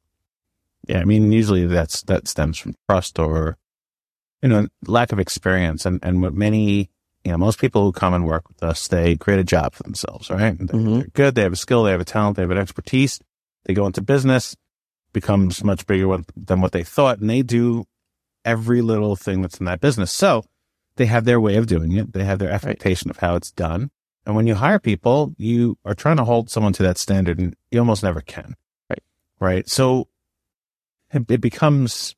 Yeah. 0.88 1.00
I 1.00 1.06
mean, 1.06 1.32
usually 1.32 1.66
that's, 1.66 2.04
that 2.04 2.28
stems 2.28 2.58
from 2.58 2.76
trust 2.90 3.18
or, 3.18 3.58
you 4.42 4.50
know, 4.50 4.68
lack 4.86 5.12
of 5.12 5.20
experience. 5.20 5.86
And, 5.86 6.00
and 6.04 6.22
what 6.22 6.34
many, 6.34 6.90
you 7.24 7.32
know, 7.32 7.38
most 7.38 7.60
people 7.60 7.84
who 7.84 7.92
come 7.92 8.14
and 8.14 8.26
work 8.26 8.48
with 8.48 8.62
us, 8.64 8.88
they 8.88 9.16
create 9.16 9.40
a 9.40 9.44
job 9.44 9.74
for 9.74 9.84
themselves, 9.84 10.30
right? 10.30 10.58
Mm-hmm. 10.58 11.00
They're 11.00 11.08
good. 11.14 11.36
They 11.36 11.44
have 11.44 11.54
a 11.54 11.58
skill. 11.58 11.84
They 11.84 11.92
have 11.92 12.02
a 12.02 12.06
talent. 12.06 12.36
They 12.36 12.44
have 12.44 12.52
an 12.52 12.58
expertise. 12.58 13.20
They 13.66 13.74
go 13.74 13.86
into 13.86 14.02
business, 14.02 14.56
becomes 15.14 15.64
much 15.64 15.86
bigger 15.86 16.18
than 16.36 16.62
what 16.62 16.72
they 16.72 16.84
thought, 16.84 17.20
and 17.20 17.30
they 17.30 17.44
do 17.44 17.86
every 18.46 18.82
little 18.82 19.16
thing 19.16 19.42
that's 19.42 19.60
in 19.60 19.66
that 19.66 19.82
business. 19.82 20.12
So 20.12 20.44
they 20.96 21.06
have 21.06 21.26
their 21.26 21.40
way 21.40 21.56
of 21.56 21.68
doing 21.68 21.94
it. 21.94 22.14
They 22.14 22.24
have 22.24 22.40
their 22.40 22.52
expectation 22.52 23.10
right. 23.10 23.16
of 23.16 23.22
how 23.22 23.36
it's 23.36 23.52
done. 23.52 23.92
And 24.26 24.36
when 24.36 24.48
you 24.48 24.56
hire 24.56 24.80
people, 24.80 25.34
you 25.38 25.78
are 25.84 25.96
trying 25.96 26.18
to 26.18 26.24
hold 26.24 26.50
someone 26.50 26.74
to 26.74 26.84
that 26.84 26.98
standard 26.98 27.40
and 27.40 27.56
you 27.72 27.80
almost 27.80 28.04
never 28.04 28.22
can. 28.22 28.56
Right. 28.90 29.04
Right. 29.40 29.70
So 29.70 30.08
it, 31.12 31.30
it 31.30 31.42
becomes 31.42 32.16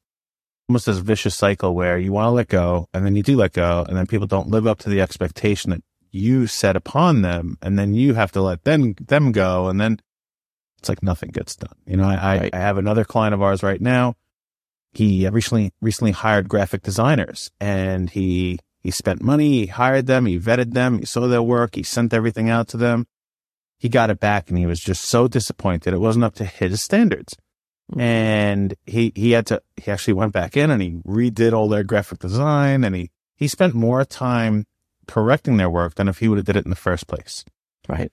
almost 0.67 0.85
this 0.85 0.97
vicious 0.97 1.35
cycle 1.35 1.75
where 1.75 1.97
you 1.97 2.11
want 2.11 2.27
to 2.27 2.31
let 2.31 2.47
go 2.47 2.89
and 2.93 3.05
then 3.05 3.15
you 3.15 3.23
do 3.23 3.37
let 3.37 3.53
go 3.53 3.85
and 3.87 3.97
then 3.97 4.07
people 4.07 4.27
don't 4.27 4.49
live 4.49 4.67
up 4.67 4.79
to 4.79 4.89
the 4.89 5.01
expectation 5.01 5.71
that 5.71 5.83
you 6.11 6.47
set 6.47 6.75
upon 6.75 7.21
them. 7.21 7.57
And 7.61 7.77
then 7.77 7.93
you 7.93 8.13
have 8.13 8.31
to 8.33 8.41
let 8.41 8.63
them, 8.63 8.93
them 8.99 9.31
go. 9.31 9.67
And 9.67 9.79
then 9.79 9.99
it's 10.77 10.89
like 10.89 11.03
nothing 11.03 11.31
gets 11.31 11.55
done. 11.55 11.75
You 11.85 11.97
know, 11.97 12.03
I, 12.03 12.37
right. 12.37 12.53
I, 12.53 12.57
I 12.57 12.59
have 12.59 12.77
another 12.77 13.03
client 13.05 13.33
of 13.33 13.41
ours 13.41 13.63
right 13.63 13.81
now. 13.81 14.15
He 14.93 15.27
recently, 15.27 15.73
recently 15.81 16.11
hired 16.11 16.49
graphic 16.49 16.83
designers 16.83 17.51
and 17.59 18.09
he 18.09 18.59
he 18.79 18.91
spent 18.91 19.21
money, 19.21 19.61
he 19.61 19.65
hired 19.67 20.07
them, 20.07 20.25
he 20.25 20.37
vetted 20.37 20.73
them, 20.73 20.99
he 20.99 21.05
saw 21.05 21.27
their 21.27 21.41
work, 21.41 21.75
he 21.75 21.83
sent 21.83 22.13
everything 22.13 22.49
out 22.49 22.67
to 22.69 22.77
them. 22.77 23.07
He 23.77 23.89
got 23.89 24.09
it 24.09 24.19
back 24.19 24.49
and 24.49 24.57
he 24.57 24.65
was 24.65 24.79
just 24.79 25.05
so 25.05 25.27
disappointed. 25.27 25.93
It 25.93 25.99
wasn't 25.99 26.25
up 26.25 26.35
to 26.35 26.45
his 26.45 26.81
standards. 26.81 27.35
And 27.97 28.75
he, 28.85 29.11
he 29.15 29.31
had 29.31 29.45
to, 29.47 29.61
he 29.77 29.91
actually 29.91 30.13
went 30.13 30.33
back 30.33 30.57
in 30.57 30.69
and 30.69 30.81
he 30.81 30.91
redid 31.07 31.53
all 31.53 31.69
their 31.69 31.83
graphic 31.83 32.19
design 32.19 32.83
and 32.83 32.95
he, 32.95 33.11
he 33.35 33.47
spent 33.47 33.73
more 33.73 34.05
time 34.05 34.65
correcting 35.07 35.57
their 35.57 35.69
work 35.69 35.95
than 35.95 36.07
if 36.07 36.19
he 36.19 36.27
would 36.27 36.37
have 36.37 36.45
did 36.45 36.55
it 36.55 36.65
in 36.65 36.69
the 36.69 36.75
first 36.75 37.07
place. 37.07 37.45
Right. 37.87 38.11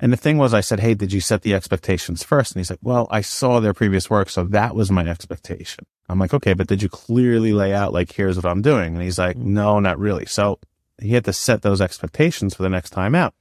And 0.00 0.12
the 0.12 0.16
thing 0.16 0.38
was, 0.38 0.54
I 0.54 0.60
said, 0.60 0.80
Hey, 0.80 0.94
did 0.94 1.12
you 1.12 1.20
set 1.20 1.42
the 1.42 1.54
expectations 1.54 2.22
first? 2.22 2.52
And 2.52 2.60
he's 2.60 2.70
like, 2.70 2.78
well, 2.82 3.08
I 3.10 3.20
saw 3.20 3.60
their 3.60 3.74
previous 3.74 4.08
work. 4.08 4.30
So 4.30 4.44
that 4.44 4.74
was 4.74 4.90
my 4.90 5.06
expectation. 5.06 5.86
I'm 6.08 6.18
like, 6.18 6.32
okay, 6.32 6.54
but 6.54 6.68
did 6.68 6.82
you 6.82 6.88
clearly 6.88 7.52
lay 7.52 7.74
out 7.74 7.92
like, 7.92 8.12
here's 8.12 8.36
what 8.36 8.46
I'm 8.46 8.62
doing? 8.62 8.94
And 8.94 9.02
he's 9.02 9.18
like, 9.18 9.36
no, 9.36 9.80
not 9.80 9.98
really. 9.98 10.24
So 10.26 10.58
he 11.00 11.14
had 11.14 11.24
to 11.26 11.32
set 11.32 11.62
those 11.62 11.80
expectations 11.80 12.54
for 12.54 12.62
the 12.62 12.70
next 12.70 12.90
time 12.90 13.14
out. 13.14 13.34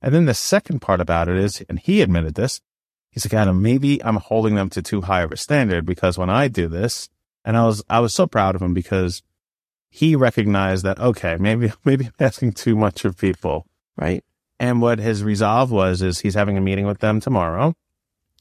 And 0.00 0.14
then 0.14 0.26
the 0.26 0.34
second 0.34 0.80
part 0.80 1.00
about 1.00 1.28
it 1.28 1.36
is, 1.36 1.64
and 1.68 1.78
he 1.78 2.02
admitted 2.02 2.34
this, 2.34 2.60
he's 3.10 3.24
like, 3.24 3.34
Adam, 3.34 3.62
maybe 3.62 4.02
I'm 4.04 4.16
holding 4.16 4.54
them 4.54 4.70
to 4.70 4.82
too 4.82 5.00
high 5.00 5.22
of 5.22 5.32
a 5.32 5.36
standard 5.36 5.86
because 5.86 6.18
when 6.18 6.30
I 6.30 6.48
do 6.48 6.68
this, 6.68 7.08
and 7.44 7.56
I 7.56 7.66
was, 7.66 7.82
I 7.88 8.00
was 8.00 8.14
so 8.14 8.26
proud 8.26 8.54
of 8.54 8.62
him 8.62 8.74
because 8.74 9.22
he 9.90 10.14
recognized 10.14 10.84
that, 10.84 10.98
okay, 11.00 11.36
maybe, 11.38 11.72
maybe 11.84 12.06
I'm 12.06 12.12
asking 12.20 12.52
too 12.52 12.76
much 12.76 13.04
of 13.04 13.16
people. 13.16 13.66
Right. 13.96 14.24
And 14.60 14.80
what 14.80 14.98
his 14.98 15.22
resolve 15.24 15.70
was, 15.70 16.02
is 16.02 16.20
he's 16.20 16.34
having 16.34 16.56
a 16.56 16.60
meeting 16.60 16.86
with 16.86 16.98
them 16.98 17.20
tomorrow 17.20 17.74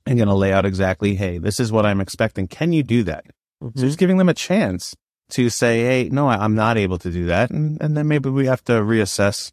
and 0.05 0.17
going 0.17 0.27
to 0.27 0.35
lay 0.35 0.53
out 0.53 0.65
exactly, 0.65 1.15
Hey, 1.15 1.37
this 1.37 1.59
is 1.59 1.71
what 1.71 1.85
I'm 1.85 2.01
expecting. 2.01 2.47
Can 2.47 2.73
you 2.73 2.83
do 2.83 3.03
that? 3.03 3.25
Mm-hmm. 3.61 3.79
So 3.79 3.85
he's 3.85 3.95
giving 3.95 4.17
them 4.17 4.29
a 4.29 4.33
chance 4.33 4.95
to 5.31 5.49
say, 5.49 5.81
Hey, 5.81 6.09
no, 6.09 6.27
I, 6.27 6.43
am 6.43 6.55
not 6.55 6.77
able 6.77 6.97
to 6.99 7.11
do 7.11 7.25
that. 7.27 7.51
And, 7.51 7.81
and 7.81 7.97
then 7.97 8.07
maybe 8.07 8.29
we 8.29 8.45
have 8.45 8.63
to 8.65 8.73
reassess, 8.73 9.51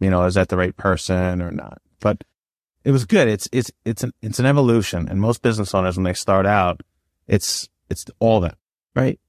you 0.00 0.10
know, 0.10 0.24
is 0.24 0.34
that 0.34 0.48
the 0.48 0.56
right 0.56 0.76
person 0.76 1.40
or 1.40 1.50
not? 1.50 1.80
But 2.00 2.24
it 2.84 2.90
was 2.90 3.04
good. 3.04 3.28
It's, 3.28 3.48
it's, 3.52 3.70
it's 3.84 4.02
an, 4.02 4.12
it's 4.20 4.38
an 4.38 4.46
evolution. 4.46 5.08
And 5.08 5.20
most 5.20 5.40
business 5.40 5.74
owners, 5.74 5.96
when 5.96 6.04
they 6.04 6.14
start 6.14 6.46
out, 6.46 6.82
it's, 7.26 7.68
it's 7.88 8.04
all 8.18 8.40
that. 8.40 8.58
Right. 8.94 9.20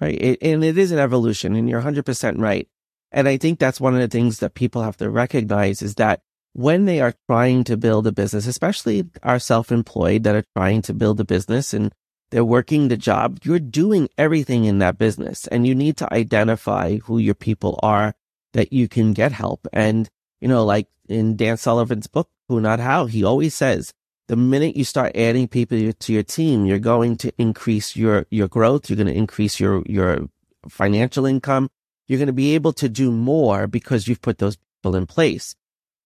Right. 0.00 0.20
It, 0.20 0.38
and 0.42 0.64
it 0.64 0.78
is 0.78 0.90
an 0.90 0.98
evolution 0.98 1.54
and 1.54 1.68
you're 1.68 1.82
100% 1.82 2.38
right. 2.38 2.66
And 3.12 3.28
I 3.28 3.36
think 3.36 3.58
that's 3.58 3.80
one 3.80 3.94
of 3.94 4.00
the 4.00 4.08
things 4.08 4.40
that 4.40 4.54
people 4.54 4.82
have 4.82 4.96
to 4.96 5.10
recognize 5.10 5.82
is 5.82 5.94
that 5.96 6.22
when 6.54 6.86
they 6.86 7.00
are 7.00 7.14
trying 7.28 7.64
to 7.64 7.76
build 7.76 8.06
a 8.06 8.12
business, 8.12 8.46
especially 8.46 9.04
our 9.22 9.38
self-employed 9.38 10.24
that 10.24 10.34
are 10.34 10.44
trying 10.56 10.82
to 10.82 10.94
build 10.94 11.20
a 11.20 11.24
business 11.24 11.72
and 11.72 11.92
they're 12.32 12.44
working 12.44 12.88
the 12.88 12.96
job. 12.96 13.38
You're 13.44 13.58
doing 13.58 14.08
everything 14.16 14.64
in 14.64 14.78
that 14.78 14.96
business 14.96 15.46
and 15.48 15.66
you 15.66 15.74
need 15.74 15.98
to 15.98 16.12
identify 16.12 16.96
who 16.96 17.18
your 17.18 17.34
people 17.34 17.78
are 17.82 18.14
that 18.54 18.72
you 18.72 18.88
can 18.88 19.12
get 19.12 19.32
help. 19.32 19.68
And, 19.72 20.08
you 20.40 20.48
know, 20.48 20.64
like 20.64 20.88
in 21.08 21.36
Dan 21.36 21.58
Sullivan's 21.58 22.06
book, 22.06 22.30
Who 22.48 22.58
Not 22.58 22.80
How, 22.80 23.04
he 23.04 23.22
always 23.22 23.54
says, 23.54 23.92
the 24.28 24.36
minute 24.36 24.76
you 24.76 24.84
start 24.84 25.14
adding 25.14 25.46
people 25.46 25.92
to 25.92 26.12
your 26.12 26.22
team, 26.22 26.64
you're 26.64 26.78
going 26.78 27.16
to 27.18 27.32
increase 27.36 27.96
your, 27.96 28.24
your 28.30 28.48
growth. 28.48 28.88
You're 28.88 28.96
going 28.96 29.08
to 29.08 29.12
increase 29.12 29.60
your, 29.60 29.82
your 29.84 30.28
financial 30.70 31.26
income. 31.26 31.68
You're 32.08 32.18
going 32.18 32.26
to 32.26 32.32
be 32.32 32.54
able 32.54 32.72
to 32.74 32.88
do 32.88 33.10
more 33.10 33.66
because 33.66 34.08
you've 34.08 34.22
put 34.22 34.38
those 34.38 34.56
people 34.56 34.96
in 34.96 35.06
place. 35.06 35.54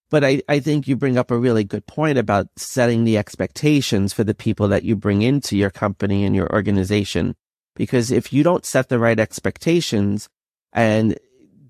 But 0.09 0.25
I, 0.25 0.43
I 0.49 0.61
think 0.61 0.87
you 0.87 0.97
bring 0.97 1.19
up 1.19 1.31
a 1.31 1.39
really 1.39 1.65
good 1.65 1.87
point 1.87 2.17
about 2.19 2.49
setting 2.57 3.05
the 3.05 3.19
expectations 3.19 4.13
for 4.13 4.23
the 4.23 4.35
people 4.35 4.69
that 4.69 4.85
you 4.85 4.95
bring 4.95 5.23
into 5.23 5.57
your 5.57 5.71
company 5.71 6.25
and 6.25 6.35
your 6.35 6.53
organization. 6.53 7.35
Because 7.75 8.11
if 8.11 8.33
you 8.33 8.43
don't 8.43 8.65
set 8.65 8.89
the 8.89 8.99
right 8.99 9.19
expectations 9.19 10.29
and 10.73 11.19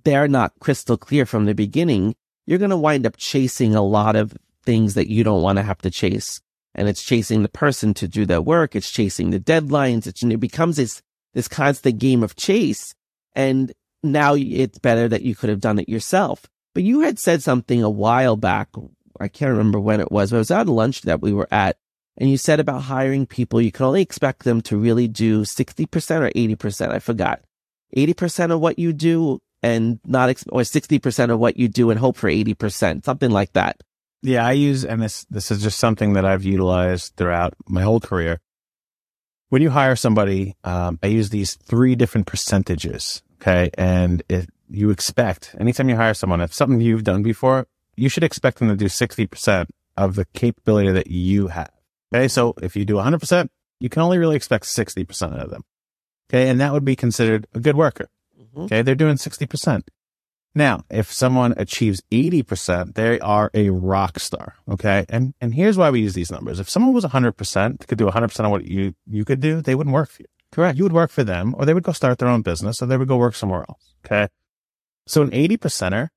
they're 0.04 0.28
not 0.28 0.52
crystal 0.60 0.96
clear 0.96 1.24
from 1.24 1.46
the 1.46 1.54
beginning, 1.54 2.14
you're 2.46 2.58
going 2.58 2.70
to 2.70 2.76
wind 2.76 3.06
up 3.06 3.16
chasing 3.16 3.74
a 3.74 3.82
lot 3.82 4.16
of 4.16 4.36
things 4.64 4.94
that 4.94 5.10
you 5.10 5.24
don't 5.24 5.42
want 5.42 5.56
to 5.56 5.62
have 5.62 5.78
to 5.78 5.90
chase. 5.90 6.40
And 6.74 6.88
it's 6.88 7.02
chasing 7.02 7.42
the 7.42 7.48
person 7.48 7.94
to 7.94 8.06
do 8.06 8.26
their 8.26 8.42
work. 8.42 8.76
It's 8.76 8.90
chasing 8.90 9.30
the 9.30 9.40
deadlines. 9.40 10.06
It's, 10.06 10.22
it 10.22 10.36
becomes 10.36 10.76
this, 10.76 11.00
this 11.32 11.48
constant 11.48 11.98
game 11.98 12.22
of 12.22 12.36
chase. 12.36 12.94
And 13.34 13.72
now 14.02 14.34
it's 14.34 14.78
better 14.78 15.08
that 15.08 15.22
you 15.22 15.34
could 15.34 15.50
have 15.50 15.60
done 15.60 15.78
it 15.78 15.88
yourself. 15.88 16.46
But 16.74 16.82
you 16.82 17.00
had 17.00 17.18
said 17.18 17.42
something 17.42 17.82
a 17.82 17.90
while 17.90 18.36
back. 18.36 18.68
I 19.18 19.28
can't 19.28 19.52
remember 19.52 19.80
when 19.80 20.00
it 20.00 20.12
was, 20.12 20.30
but 20.30 20.36
it 20.36 20.40
was 20.40 20.50
at 20.50 20.66
a 20.66 20.72
lunch 20.72 21.02
that 21.02 21.22
we 21.22 21.32
were 21.32 21.48
at. 21.50 21.78
And 22.18 22.30
you 22.30 22.36
said 22.36 22.60
about 22.60 22.82
hiring 22.82 23.26
people, 23.26 23.60
you 23.60 23.72
can 23.72 23.86
only 23.86 24.02
expect 24.02 24.44
them 24.44 24.60
to 24.62 24.76
really 24.76 25.08
do 25.08 25.42
60% 25.42 25.86
or 26.20 26.30
80%. 26.30 26.90
I 26.90 26.98
forgot. 26.98 27.40
80% 27.96 28.52
of 28.52 28.60
what 28.60 28.78
you 28.78 28.92
do 28.92 29.40
and 29.62 30.00
not, 30.04 30.28
ex- 30.28 30.44
or 30.50 30.62
60% 30.62 31.30
of 31.30 31.38
what 31.38 31.56
you 31.56 31.68
do 31.68 31.90
and 31.90 31.98
hope 31.98 32.16
for 32.16 32.30
80%, 32.30 33.04
something 33.04 33.30
like 33.30 33.52
that. 33.52 33.80
Yeah, 34.22 34.46
I 34.46 34.52
use, 34.52 34.84
and 34.84 35.00
this, 35.02 35.24
this 35.30 35.50
is 35.50 35.62
just 35.62 35.78
something 35.78 36.14
that 36.14 36.24
I've 36.24 36.44
utilized 36.44 37.14
throughout 37.16 37.54
my 37.68 37.82
whole 37.82 38.00
career. 38.00 38.40
When 39.48 39.62
you 39.62 39.70
hire 39.70 39.96
somebody, 39.96 40.56
um, 40.64 40.98
I 41.02 41.06
use 41.06 41.30
these 41.30 41.54
three 41.54 41.94
different 41.94 42.26
percentages. 42.26 43.22
Okay. 43.40 43.70
And 43.76 44.22
if 44.28 44.46
you 44.68 44.90
expect 44.90 45.54
anytime 45.58 45.88
you 45.88 45.96
hire 45.96 46.14
someone, 46.14 46.40
if 46.40 46.52
something 46.52 46.80
you've 46.80 47.04
done 47.04 47.22
before, 47.22 47.66
you 47.96 48.08
should 48.08 48.24
expect 48.24 48.58
them 48.58 48.68
to 48.68 48.76
do 48.76 48.86
60% 48.86 49.66
of 49.96 50.14
the 50.16 50.26
capability 50.34 50.92
that 50.92 51.08
you 51.08 51.48
have. 51.48 51.70
Okay. 52.14 52.28
So 52.28 52.54
if 52.62 52.76
you 52.76 52.84
do 52.84 52.94
100%, 52.94 53.48
you 53.80 53.88
can 53.88 54.02
only 54.02 54.18
really 54.18 54.36
expect 54.36 54.64
60% 54.64 55.32
of 55.42 55.50
them. 55.50 55.64
Okay. 56.30 56.48
And 56.48 56.60
that 56.60 56.72
would 56.72 56.84
be 56.84 56.96
considered 56.96 57.46
a 57.54 57.60
good 57.60 57.76
worker. 57.76 58.08
Mm-hmm. 58.40 58.60
Okay. 58.62 58.82
They're 58.82 58.94
doing 58.94 59.16
60%. 59.16 59.82
Now, 60.54 60.84
if 60.88 61.12
someone 61.12 61.52
achieves 61.58 62.02
80%, 62.10 62.94
they 62.94 63.20
are 63.20 63.50
a 63.52 63.68
rock 63.68 64.18
star. 64.18 64.54
Okay. 64.70 65.04
And, 65.10 65.34
and 65.38 65.54
here's 65.54 65.76
why 65.76 65.90
we 65.90 66.00
use 66.00 66.14
these 66.14 66.30
numbers. 66.30 66.58
If 66.60 66.70
someone 66.70 66.94
was 66.94 67.04
100%, 67.04 67.86
could 67.86 67.98
do 67.98 68.06
100% 68.06 68.44
of 68.44 68.50
what 68.50 68.64
you, 68.64 68.94
you 69.06 69.26
could 69.26 69.40
do, 69.40 69.60
they 69.60 69.74
wouldn't 69.74 69.92
work 69.92 70.08
for 70.08 70.22
you. 70.22 70.28
Correct. 70.56 70.78
You 70.78 70.84
would 70.84 70.94
work 70.94 71.10
for 71.10 71.22
them 71.22 71.54
or 71.58 71.66
they 71.66 71.74
would 71.74 71.82
go 71.82 71.92
start 71.92 72.16
their 72.16 72.30
own 72.30 72.40
business 72.40 72.80
or 72.80 72.86
they 72.86 72.96
would 72.96 73.08
go 73.08 73.18
work 73.18 73.34
somewhere 73.34 73.66
else. 73.68 73.92
Okay. 74.06 74.28
So 75.06 75.20
an 75.20 75.28
80 75.34 75.58
percenter, 75.58 76.08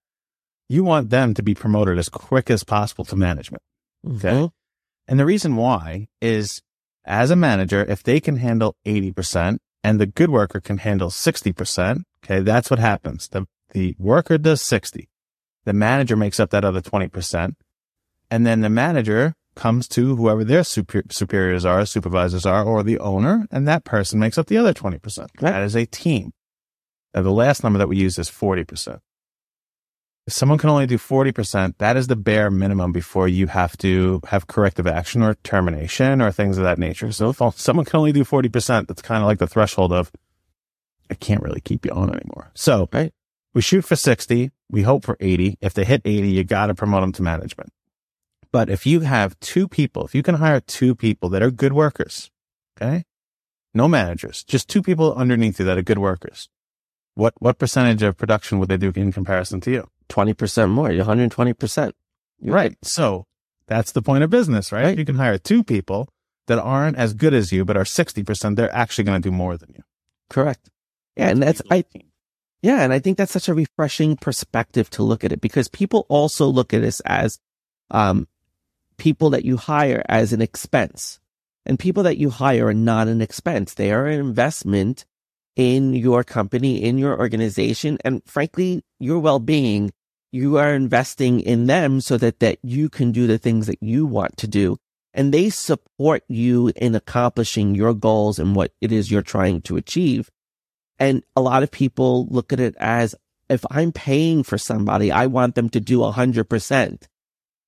you 0.70 0.86
want 0.86 1.10
them 1.10 1.34
to 1.34 1.44
be 1.44 1.54
promoted 1.54 1.98
as 1.98 2.08
quick 2.08 2.50
as 2.50 2.64
possible 2.64 3.04
to 3.04 3.18
management. 3.18 3.62
Okay. 4.08 4.30
Mm-hmm. 4.30 4.46
And 5.10 5.20
the 5.20 5.26
reason 5.26 5.58
why 5.58 6.08
is 6.22 6.62
as 7.04 7.32
a 7.32 7.36
manager, 7.36 7.84
if 7.84 8.02
they 8.02 8.22
can 8.22 8.38
handle 8.38 8.78
80% 8.86 9.58
and 9.84 10.00
the 10.00 10.06
good 10.06 10.30
worker 10.30 10.62
can 10.62 10.78
handle 10.78 11.10
60%, 11.10 12.04
okay, 12.24 12.40
that's 12.40 12.70
what 12.70 12.80
happens. 12.80 13.28
The, 13.28 13.46
the 13.72 13.94
worker 14.00 14.38
does 14.38 14.62
60. 14.62 15.10
The 15.66 15.74
manager 15.74 16.16
makes 16.16 16.40
up 16.40 16.52
that 16.52 16.64
other 16.64 16.82
20%. 16.82 17.56
And 18.32 18.48
then 18.48 18.62
the 18.62 18.70
manager 18.70 19.34
comes 19.60 19.90
to 19.90 20.16
whoever 20.16 20.46
their 20.46 20.64
super, 20.64 21.04
superiors 21.12 21.66
are, 21.66 21.86
supervisors 21.86 22.46
are, 22.46 22.64
or 22.64 22.82
the 22.82 22.98
owner, 23.00 23.46
and 23.52 23.68
that 23.68 23.84
person 23.84 24.18
makes 24.18 24.38
up 24.38 24.48
the 24.48 24.58
other 24.58 24.74
20%. 24.74 25.20
Right. 25.20 25.30
That 25.42 25.64
is 25.64 25.76
a 25.76 25.86
team. 25.86 26.32
Now, 27.14 27.24
the 27.24 27.32
last 27.32 27.62
number 27.62 27.78
that 27.78 27.90
we 27.90 27.98
use 27.98 28.18
is 28.18 28.30
40%. 28.30 29.00
If 30.28 30.34
someone 30.34 30.60
can 30.60 30.70
only 30.70 30.86
do 30.86 30.98
40%, 30.98 31.74
that 31.80 31.98
is 31.98 32.08
the 32.08 32.16
bare 32.16 32.50
minimum 32.50 32.94
before 32.94 33.28
you 33.28 33.48
have 33.48 33.76
to 33.80 34.22
have 34.28 34.48
corrective 34.48 34.88
action 34.88 35.22
or 35.24 35.34
termination 35.44 36.22
or 36.22 36.32
things 36.32 36.58
of 36.58 36.64
that 36.64 36.80
nature. 36.80 37.12
So 37.12 37.30
if 37.30 37.60
someone 37.60 37.86
can 37.86 37.98
only 37.98 38.14
do 38.14 38.24
40%, 38.24 38.88
that's 38.88 39.02
kind 39.02 39.22
of 39.22 39.28
like 39.28 39.40
the 39.40 39.48
threshold 39.48 39.92
of, 39.92 40.10
I 41.10 41.16
can't 41.16 41.44
really 41.44 41.62
keep 41.62 41.86
you 41.86 41.92
on 41.92 42.14
anymore. 42.14 42.52
So 42.54 42.88
right. 42.94 43.12
we 43.54 43.62
shoot 43.62 43.84
for 43.84 43.98
60. 43.98 44.52
We 44.70 44.84
hope 44.84 45.04
for 45.04 45.18
80. 45.20 45.58
If 45.60 45.74
they 45.74 45.84
hit 45.84 46.02
80, 46.06 46.30
you 46.30 46.44
got 46.46 46.68
to 46.68 46.76
promote 46.76 47.02
them 47.02 47.12
to 47.14 47.24
management. 47.24 47.74
But 48.52 48.70
if 48.70 48.86
you 48.86 49.02
have 49.02 49.40
two 49.40 49.68
people, 49.68 50.06
if 50.06 50.16
you 50.16 50.24
can 50.24 50.36
hire 50.36 50.60
two 50.60 50.96
people 50.96 51.30
that 51.30 51.44
are 51.44 51.52
good 51.52 51.74
workers, 51.74 52.32
okay? 52.76 53.06
No 53.74 53.88
managers, 53.88 54.44
just 54.44 54.68
two 54.68 54.82
people 54.82 55.14
underneath 55.14 55.60
you 55.60 55.66
that 55.66 55.78
are 55.78 55.84
good 55.84 56.00
workers 56.00 56.50
what 57.20 57.34
what 57.40 57.60
percentage 57.60 58.02
of 58.02 58.18
production 58.18 58.60
would 58.60 58.70
they 58.70 58.78
do 58.78 58.92
in 58.96 59.12
comparison 59.12 59.60
to 59.62 59.72
you? 59.72 59.90
Twenty 60.08 60.34
percent 60.34 60.72
more. 60.72 60.90
You're 60.90 61.00
120 61.00 61.54
percent. 61.54 61.96
Right. 62.42 62.78
So 62.82 63.26
That's 63.68 63.92
the 63.92 64.02
point 64.02 64.24
of 64.24 64.30
business, 64.30 64.72
right? 64.72 64.86
Right. 64.86 64.98
You 64.98 65.06
can 65.06 65.16
hire 65.16 65.38
two 65.38 65.64
people 65.64 66.10
that 66.48 66.58
aren't 66.58 66.98
as 66.98 67.14
good 67.14 67.36
as 67.36 67.52
you, 67.52 67.64
but 67.64 67.78
are 67.78 67.84
60%. 67.84 68.56
They're 68.56 68.74
actually 68.74 69.04
going 69.04 69.22
to 69.22 69.30
do 69.30 69.36
more 69.36 69.58
than 69.58 69.70
you. 69.76 69.84
Correct. 70.30 70.72
Yeah. 71.16 71.30
And 71.30 71.44
that's, 71.44 71.62
I, 71.70 71.84
yeah. 72.64 72.82
And 72.82 72.92
I 72.92 72.98
think 72.98 73.20
that's 73.20 73.32
such 73.32 73.48
a 73.48 73.54
refreshing 73.54 74.18
perspective 74.18 74.90
to 74.92 75.04
look 75.04 75.24
at 75.24 75.32
it 75.32 75.42
because 75.42 75.68
people 75.68 76.08
also 76.10 76.48
look 76.48 76.74
at 76.74 76.82
this 76.82 77.00
as, 77.02 77.38
um, 77.92 78.28
people 79.00 79.32
that 79.32 79.46
you 79.46 79.58
hire 79.58 80.04
as 80.08 80.34
an 80.34 80.42
expense 80.42 81.20
and 81.66 81.80
people 81.80 82.04
that 82.04 82.18
you 82.18 82.30
hire 82.30 82.68
are 82.68 82.74
not 82.74 83.08
an 83.08 83.22
expense. 83.22 83.74
They 83.74 83.92
are 83.92 84.08
an 84.08 84.20
investment 84.20 85.06
in 85.56 85.94
your 85.94 86.24
company, 86.24 86.84
in 86.84 86.98
your 86.98 87.20
organization, 87.20 87.98
and 88.06 88.22
frankly, 88.26 88.84
your 89.00 89.20
well-being. 89.20 89.92
You 90.32 90.58
are 90.58 90.74
investing 90.74 91.40
in 91.40 91.66
them 91.66 92.02
so 92.02 92.18
that, 92.18 92.40
that 92.40 92.60
you 92.62 92.88
can 92.88 93.12
do 93.12 93.26
the 93.26 93.40
things 93.40 93.68
that 93.68 93.82
you 93.82 94.06
want 94.06 94.38
to 94.38 94.48
do. 94.48 94.78
And 95.14 95.34
they 95.34 95.50
support 95.50 96.24
you 96.28 96.72
in 96.76 96.94
accomplishing 96.94 97.74
your 97.74 97.96
goals 97.96 98.38
and 98.38 98.56
what 98.56 98.72
it 98.80 98.92
is 98.92 99.10
you're 99.10 99.24
trying 99.24 99.62
to 99.64 99.76
achieve. 99.76 100.30
And 101.00 101.24
a 101.36 101.42
lot 101.42 101.64
of 101.64 101.72
people 101.72 102.28
look 102.30 102.54
at 102.54 102.60
it 102.60 102.76
as 102.80 103.16
if 103.50 103.66
I'm 103.72 103.92
paying 103.92 104.44
for 104.44 104.58
somebody, 104.58 105.12
I 105.12 105.26
want 105.26 105.56
them 105.56 105.70
to 105.70 105.80
do 105.80 106.04
a 106.04 106.12
hundred 106.12 106.48
percent, 106.48 107.08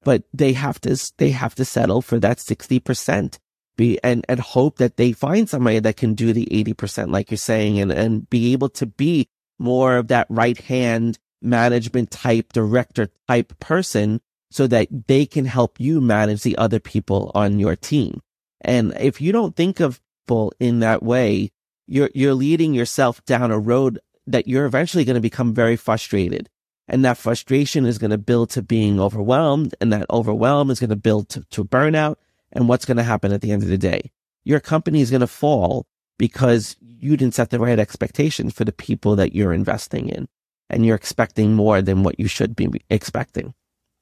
but 0.03 0.23
they 0.33 0.53
have 0.53 0.79
to, 0.81 0.97
they 1.17 1.31
have 1.31 1.55
to 1.55 1.65
settle 1.65 2.01
for 2.01 2.19
that 2.19 2.37
60% 2.37 3.37
be 3.77 3.99
and, 4.03 4.25
and 4.27 4.39
hope 4.39 4.77
that 4.77 4.97
they 4.97 5.11
find 5.11 5.49
somebody 5.49 5.79
that 5.79 5.97
can 5.97 6.13
do 6.13 6.33
the 6.33 6.45
80%, 6.51 7.11
like 7.11 7.31
you're 7.31 7.37
saying, 7.37 7.79
and, 7.79 7.91
and 7.91 8.29
be 8.29 8.53
able 8.53 8.69
to 8.69 8.85
be 8.85 9.27
more 9.59 9.97
of 9.97 10.07
that 10.09 10.27
right 10.29 10.59
hand 10.59 11.17
management 11.41 12.11
type, 12.11 12.53
director 12.53 13.09
type 13.27 13.57
person 13.59 14.21
so 14.51 14.67
that 14.67 14.87
they 15.07 15.25
can 15.25 15.45
help 15.45 15.79
you 15.79 16.01
manage 16.01 16.43
the 16.43 16.57
other 16.57 16.79
people 16.79 17.31
on 17.33 17.59
your 17.59 17.75
team. 17.75 18.21
And 18.59 18.93
if 18.99 19.21
you 19.21 19.31
don't 19.31 19.55
think 19.55 19.79
of 19.79 20.01
people 20.25 20.53
in 20.59 20.79
that 20.81 21.01
way, 21.01 21.51
you're, 21.87 22.11
you're 22.13 22.33
leading 22.33 22.73
yourself 22.73 23.23
down 23.25 23.51
a 23.51 23.59
road 23.59 23.99
that 24.27 24.47
you're 24.47 24.65
eventually 24.65 25.05
going 25.05 25.15
to 25.15 25.21
become 25.21 25.53
very 25.53 25.75
frustrated. 25.75 26.49
And 26.87 27.05
that 27.05 27.17
frustration 27.17 27.85
is 27.85 27.97
going 27.97 28.11
to 28.11 28.17
build 28.17 28.49
to 28.51 28.61
being 28.61 28.99
overwhelmed. 28.99 29.75
And 29.79 29.93
that 29.93 30.09
overwhelm 30.09 30.69
is 30.69 30.79
going 30.79 30.89
to 30.89 30.95
build 30.95 31.29
to, 31.29 31.43
to 31.51 31.63
burnout. 31.63 32.15
And 32.51 32.67
what's 32.67 32.85
going 32.85 32.97
to 32.97 33.03
happen 33.03 33.31
at 33.31 33.41
the 33.41 33.51
end 33.51 33.63
of 33.63 33.69
the 33.69 33.77
day? 33.77 34.11
Your 34.43 34.59
company 34.59 35.01
is 35.01 35.09
going 35.09 35.21
to 35.21 35.27
fall 35.27 35.85
because 36.17 36.75
you 36.81 37.15
didn't 37.15 37.35
set 37.35 37.49
the 37.49 37.59
right 37.59 37.79
expectations 37.79 38.53
for 38.53 38.65
the 38.65 38.71
people 38.73 39.15
that 39.15 39.33
you're 39.33 39.53
investing 39.53 40.09
in. 40.09 40.27
And 40.69 40.85
you're 40.85 40.95
expecting 40.95 41.53
more 41.53 41.81
than 41.81 42.03
what 42.03 42.19
you 42.19 42.27
should 42.27 42.55
be 42.55 42.69
expecting. 42.89 43.53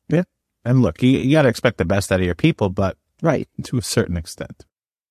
Yeah. 0.08 0.24
And 0.64 0.82
look, 0.82 1.02
you, 1.02 1.10
you 1.10 1.32
got 1.32 1.44
to 1.44 1.48
expect 1.50 1.78
the 1.78 1.86
best 1.86 2.12
out 2.12 2.20
of 2.20 2.26
your 2.26 2.36
people, 2.36 2.70
but 2.70 2.98
Right. 3.22 3.48
to 3.64 3.78
a 3.78 3.82
certain 3.82 4.18
extent. 4.18 4.66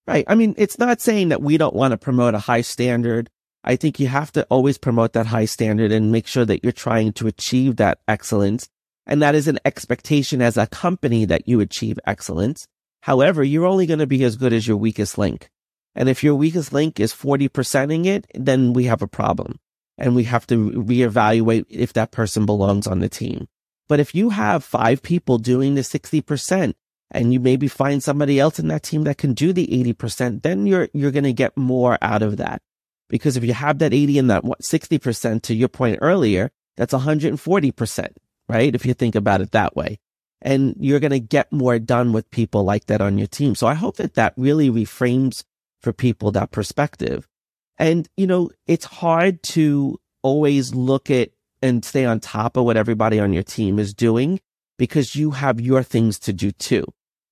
Right. 0.07 0.25
I 0.27 0.35
mean, 0.35 0.55
it's 0.57 0.79
not 0.79 1.01
saying 1.01 1.29
that 1.29 1.43
we 1.43 1.59
don't 1.59 1.75
want 1.75 1.93
to 1.93 1.99
promote 1.99 2.35
a 2.35 2.39
high 2.39 2.63
standard. 2.63 3.29
I 3.65 3.77
think 3.77 3.99
you 3.99 4.09
have 4.09 4.33
to 4.33 4.45
always 4.45 4.79
promote 4.79 5.13
that 5.13 5.27
high 5.27 5.45
standard 5.45 5.93
and 5.93 6.13
make 6.13 6.27
sure 6.27 6.45
that 6.45 6.63
you're 6.63 6.73
trying 6.73 7.13
to 7.15 7.27
achieve 7.27 7.77
that 7.77 7.99
excellence. 8.07 8.69
And 9.07 9.23
that 9.23 9.35
is 9.35 9.49
an 9.49 9.59
expectation 9.65 10.41
as 10.41 10.57
a 10.57 10.67
company 10.67 11.25
that 11.25 11.49
you 11.49 11.61
achieve 11.61 11.99
excellence. 12.07 12.67
However, 13.03 13.43
you're 13.43 13.67
only 13.67 13.87
going 13.87 13.99
to 13.99 14.07
be 14.07 14.25
as 14.25 14.37
good 14.37 14.53
as 14.53 14.67
your 14.67 14.77
weakest 14.77 15.19
link. 15.19 15.51
And 15.95 16.09
if 16.09 16.23
your 16.23 16.35
weakest 16.35 16.73
link 16.73 17.01
is 17.01 17.13
40%ing 17.13 18.05
it, 18.05 18.27
then 18.35 18.73
we 18.73 18.85
have 18.85 19.03
a 19.03 19.09
problem 19.09 19.59
and 19.97 20.15
we 20.15 20.25
have 20.25 20.47
to 20.47 20.71
reevaluate 20.71 21.67
if 21.69 21.93
that 21.95 22.13
person 22.13 22.47
belongs 22.47 22.87
on 22.87 23.01
the 23.01 23.09
team. 23.09 23.49
But 23.89 23.99
if 23.99 24.15
you 24.15 24.31
have 24.31 24.63
five 24.63 25.03
people 25.03 25.39
doing 25.39 25.75
the 25.75 25.81
60%, 25.81 26.75
and 27.11 27.33
you 27.33 27.41
maybe 27.41 27.69
find 27.69 28.03
somebody 28.03 28.39
else 28.39 28.59
in 28.59 28.69
that 28.69 28.83
team 28.83 29.05
that 29.05 29.19
can 29.19 29.33
do 29.33 29.53
the 29.53 29.67
80%, 29.67 30.43
then 30.43 30.67
you're, 30.67 30.89
you're 30.93 31.11
going 31.11 31.25
to 31.25 31.33
get 31.33 31.57
more 31.57 31.97
out 32.03 32.23
of 32.23 32.37
that. 32.37 32.61
Because 33.09 33.37
if 33.37 33.45
you 33.45 33.53
have 33.53 33.79
that 33.79 33.95
80 33.95 34.19
and 34.19 34.31
that 34.31 34.45
what, 34.45 34.61
60% 34.61 35.43
to 35.43 35.55
your 35.55 35.69
point 35.69 35.99
earlier, 36.03 36.51
that's 36.77 36.95
140%, 36.95 38.09
right? 38.49 38.75
If 38.75 38.87
you 38.87 38.95
think 38.95 39.15
about 39.15 39.41
it 39.41 39.53
that 39.53 39.75
way. 39.75 39.99
And 40.41 40.75
you're 40.79 41.01
going 41.01 41.11
to 41.11 41.21
get 41.21 41.53
more 41.53 41.79
done 41.79 42.13
with 42.13 42.31
people 42.31 42.63
like 42.63 42.87
that 42.87 43.01
on 43.01 43.19
your 43.19 43.27
team. 43.27 43.55
So 43.55 43.67
I 43.67 43.75
hope 43.75 43.97
that 43.97 44.15
that 44.15 44.35
really 44.37 44.71
reframes 44.71 45.43
for 45.81 45.93
people 45.93 46.31
that 46.33 46.53
perspective. 46.53 47.27
And, 47.79 48.09
you 48.17 48.27
know, 48.27 48.51
it's 48.67 48.85
hard 48.85 49.43
to 49.45 49.99
always 50.23 50.75
look 50.75 51.11
at 51.11 51.31
and 51.61 51.85
stay 51.85 52.05
on 52.05 52.21
top 52.21 52.57
of 52.57 52.65
what 52.65 52.77
everybody 52.77 53.19
on 53.19 53.33
your 53.33 53.43
team 53.43 53.79
is 53.79 53.95
doing 53.95 54.41
because 54.79 55.17
you 55.17 55.33
have 55.33 55.61
your 55.61 55.83
things 55.83 56.19
to 56.21 56.33
do 56.33 56.53
too. 56.53 56.85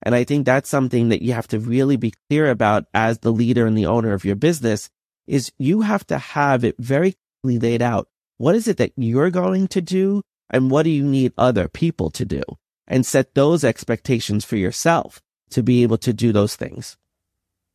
And 0.03 0.15
I 0.15 0.25
think 0.25 0.45
that's 0.45 0.69
something 0.69 1.09
that 1.09 1.23
you 1.23 1.33
have 1.33 1.49
to 1.49 1.59
really 1.59 1.97
be 1.97 2.13
clear 2.29 2.51
about 2.51 2.85
as 2.93 3.21
the 3.21 3.33
leader 3.33 3.67
and 3.67 3.77
the 3.77 3.87
owner 3.87 4.13
of 4.13 4.25
your 4.25 4.37
business 4.37 4.91
is 5.27 5.53
you 5.59 5.83
have 5.83 6.07
to 6.09 6.19
have 6.19 6.65
it 6.65 6.77
very 6.79 7.15
clearly 7.43 7.59
laid 7.59 7.83
out. 7.83 8.09
What 8.39 8.55
is 8.55 8.69
it 8.69 8.77
that 8.77 8.93
you're 8.97 9.31
going 9.31 9.69
to 9.69 9.81
do? 9.81 10.23
And 10.51 10.71
what 10.71 10.85
do 10.85 10.91
you 10.91 11.05
need 11.05 11.33
other 11.37 11.69
people 11.69 12.11
to 12.11 12.25
do? 12.25 12.43
And 12.87 13.05
set 13.05 13.35
those 13.35 13.65
expectations 13.65 14.45
for 14.45 14.57
yourself 14.57 15.21
to 15.51 15.63
be 15.63 15.83
able 15.83 15.99
to 15.99 16.13
do 16.13 16.33
those 16.33 16.55
things. 16.55 16.97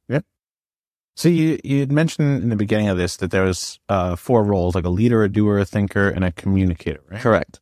Yep. 0.07 0.23
So 1.15 1.27
you 1.27 1.59
you 1.63 1.81
had 1.81 1.91
mentioned 1.91 2.43
in 2.43 2.49
the 2.49 2.55
beginning 2.55 2.87
of 2.87 2.97
this 2.97 3.17
that 3.17 3.31
there 3.31 3.43
was 3.43 3.79
uh, 3.89 4.15
four 4.15 4.43
roles, 4.43 4.75
like 4.75 4.85
a 4.85 4.89
leader, 4.89 5.23
a 5.23 5.29
doer, 5.29 5.57
a 5.57 5.65
thinker, 5.65 6.07
and 6.07 6.23
a 6.23 6.31
communicator, 6.31 7.01
right? 7.09 7.21
Correct. 7.21 7.59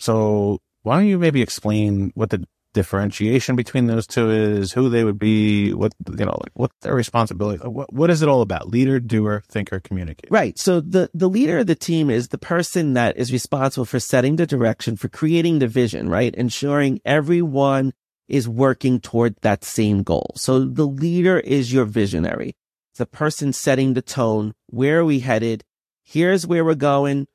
So 0.00 0.58
why 0.82 0.98
don't 0.98 1.06
you 1.06 1.18
maybe 1.18 1.42
explain 1.42 2.12
what 2.14 2.30
the 2.30 2.44
differentiation 2.74 3.56
between 3.56 3.86
those 3.86 4.06
two 4.06 4.30
is, 4.30 4.72
who 4.72 4.88
they 4.88 5.04
would 5.04 5.18
be, 5.18 5.72
what 5.72 5.92
you 6.08 6.24
know, 6.24 6.38
like 6.40 6.52
what 6.54 6.70
their 6.82 6.94
responsibility, 6.94 7.62
uh, 7.62 7.70
what 7.70 7.92
what 7.92 8.10
is 8.10 8.22
it 8.22 8.28
all 8.28 8.42
about? 8.42 8.68
Leader, 8.68 9.00
doer, 9.00 9.42
thinker, 9.48 9.80
communicator. 9.80 10.28
Right. 10.30 10.58
So 10.58 10.80
the, 10.80 11.10
the 11.14 11.28
leader 11.28 11.58
of 11.58 11.66
the 11.66 11.74
team 11.74 12.10
is 12.10 12.28
the 12.28 12.38
person 12.38 12.94
that 12.94 13.16
is 13.16 13.32
responsible 13.32 13.84
for 13.84 14.00
setting 14.00 14.36
the 14.36 14.46
direction, 14.46 14.96
for 14.96 15.08
creating 15.08 15.58
the 15.58 15.68
vision, 15.68 16.08
right? 16.08 16.34
Ensuring 16.34 17.00
everyone 17.04 17.92
is 18.28 18.48
working 18.48 19.00
toward 19.00 19.36
that 19.40 19.64
same 19.64 20.02
goal. 20.02 20.32
So 20.36 20.60
the 20.60 20.86
leader 20.86 21.40
is 21.40 21.72
your 21.72 21.86
visionary. 21.86 22.54
It's 22.92 22.98
the 22.98 23.06
person 23.06 23.52
setting 23.52 23.94
the 23.94 24.02
tone. 24.02 24.54
Where 24.66 25.00
are 25.00 25.04
we 25.04 25.20
headed? 25.20 25.64
Here's 26.04 26.46
where 26.46 26.64
we're 26.64 26.74
going. 26.74 27.26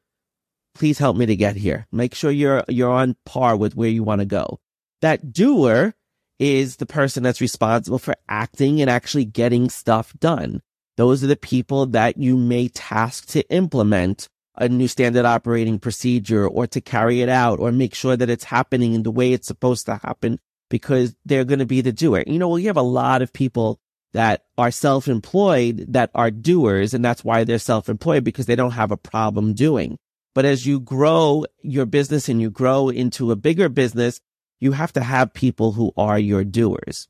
Please 0.75 0.99
help 0.99 1.17
me 1.17 1.25
to 1.25 1.35
get 1.35 1.55
here. 1.55 1.87
Make 1.91 2.15
sure 2.15 2.31
you're, 2.31 2.63
you're 2.67 2.91
on 2.91 3.15
par 3.25 3.55
with 3.55 3.75
where 3.75 3.89
you 3.89 4.03
want 4.03 4.21
to 4.21 4.25
go. 4.25 4.59
That 5.03 5.33
doer 5.33 5.95
is 6.39 6.77
the 6.77 6.85
person 6.85 7.23
that's 7.23 7.41
responsible 7.41 7.99
for 7.99 8.15
acting 8.29 8.79
and 8.79 8.89
actually 8.89 9.25
getting 9.25 9.69
stuff 9.69 10.13
done. 10.17 10.61
Those 10.95 11.25
are 11.25 11.27
the 11.27 11.35
people 11.35 11.87
that 11.87 12.15
you 12.15 12.37
may 12.37 12.69
task 12.69 13.25
to 13.31 13.41
implement 13.51 14.29
a 14.55 14.69
new 14.69 14.87
standard 14.87 15.25
operating 15.25 15.77
procedure 15.77 16.47
or 16.47 16.67
to 16.67 16.79
carry 16.79 17.19
it 17.19 17.27
out 17.27 17.59
or 17.59 17.73
make 17.73 17.93
sure 17.93 18.15
that 18.15 18.29
it's 18.29 18.45
happening 18.45 18.93
in 18.93 19.03
the 19.03 19.11
way 19.11 19.33
it's 19.33 19.45
supposed 19.45 19.87
to 19.87 19.99
happen 20.01 20.39
because 20.69 21.13
they're 21.25 21.43
going 21.43 21.59
to 21.59 21.65
be 21.65 21.81
the 21.81 21.91
doer. 21.91 22.23
You 22.25 22.39
know, 22.39 22.47
we 22.47 22.63
have 22.63 22.77
a 22.77 22.81
lot 22.81 23.21
of 23.21 23.33
people 23.33 23.81
that 24.13 24.45
are 24.57 24.71
self-employed 24.71 25.87
that 25.89 26.11
are 26.15 26.31
doers 26.31 26.93
and 26.93 27.03
that's 27.03 27.25
why 27.25 27.43
they're 27.43 27.59
self-employed 27.59 28.23
because 28.23 28.45
they 28.45 28.55
don't 28.55 28.71
have 28.71 28.91
a 28.91 28.95
problem 28.95 29.53
doing. 29.53 29.97
But 30.33 30.45
as 30.45 30.65
you 30.65 30.79
grow 30.79 31.45
your 31.61 31.85
business 31.85 32.29
and 32.29 32.39
you 32.39 32.49
grow 32.49 32.87
into 32.87 33.31
a 33.31 33.35
bigger 33.35 33.67
business, 33.67 34.21
you 34.63 34.71
have 34.71 34.93
to 34.93 35.03
have 35.03 35.33
people 35.33 35.73
who 35.73 35.91
are 35.97 36.17
your 36.17 36.45
doers. 36.45 37.09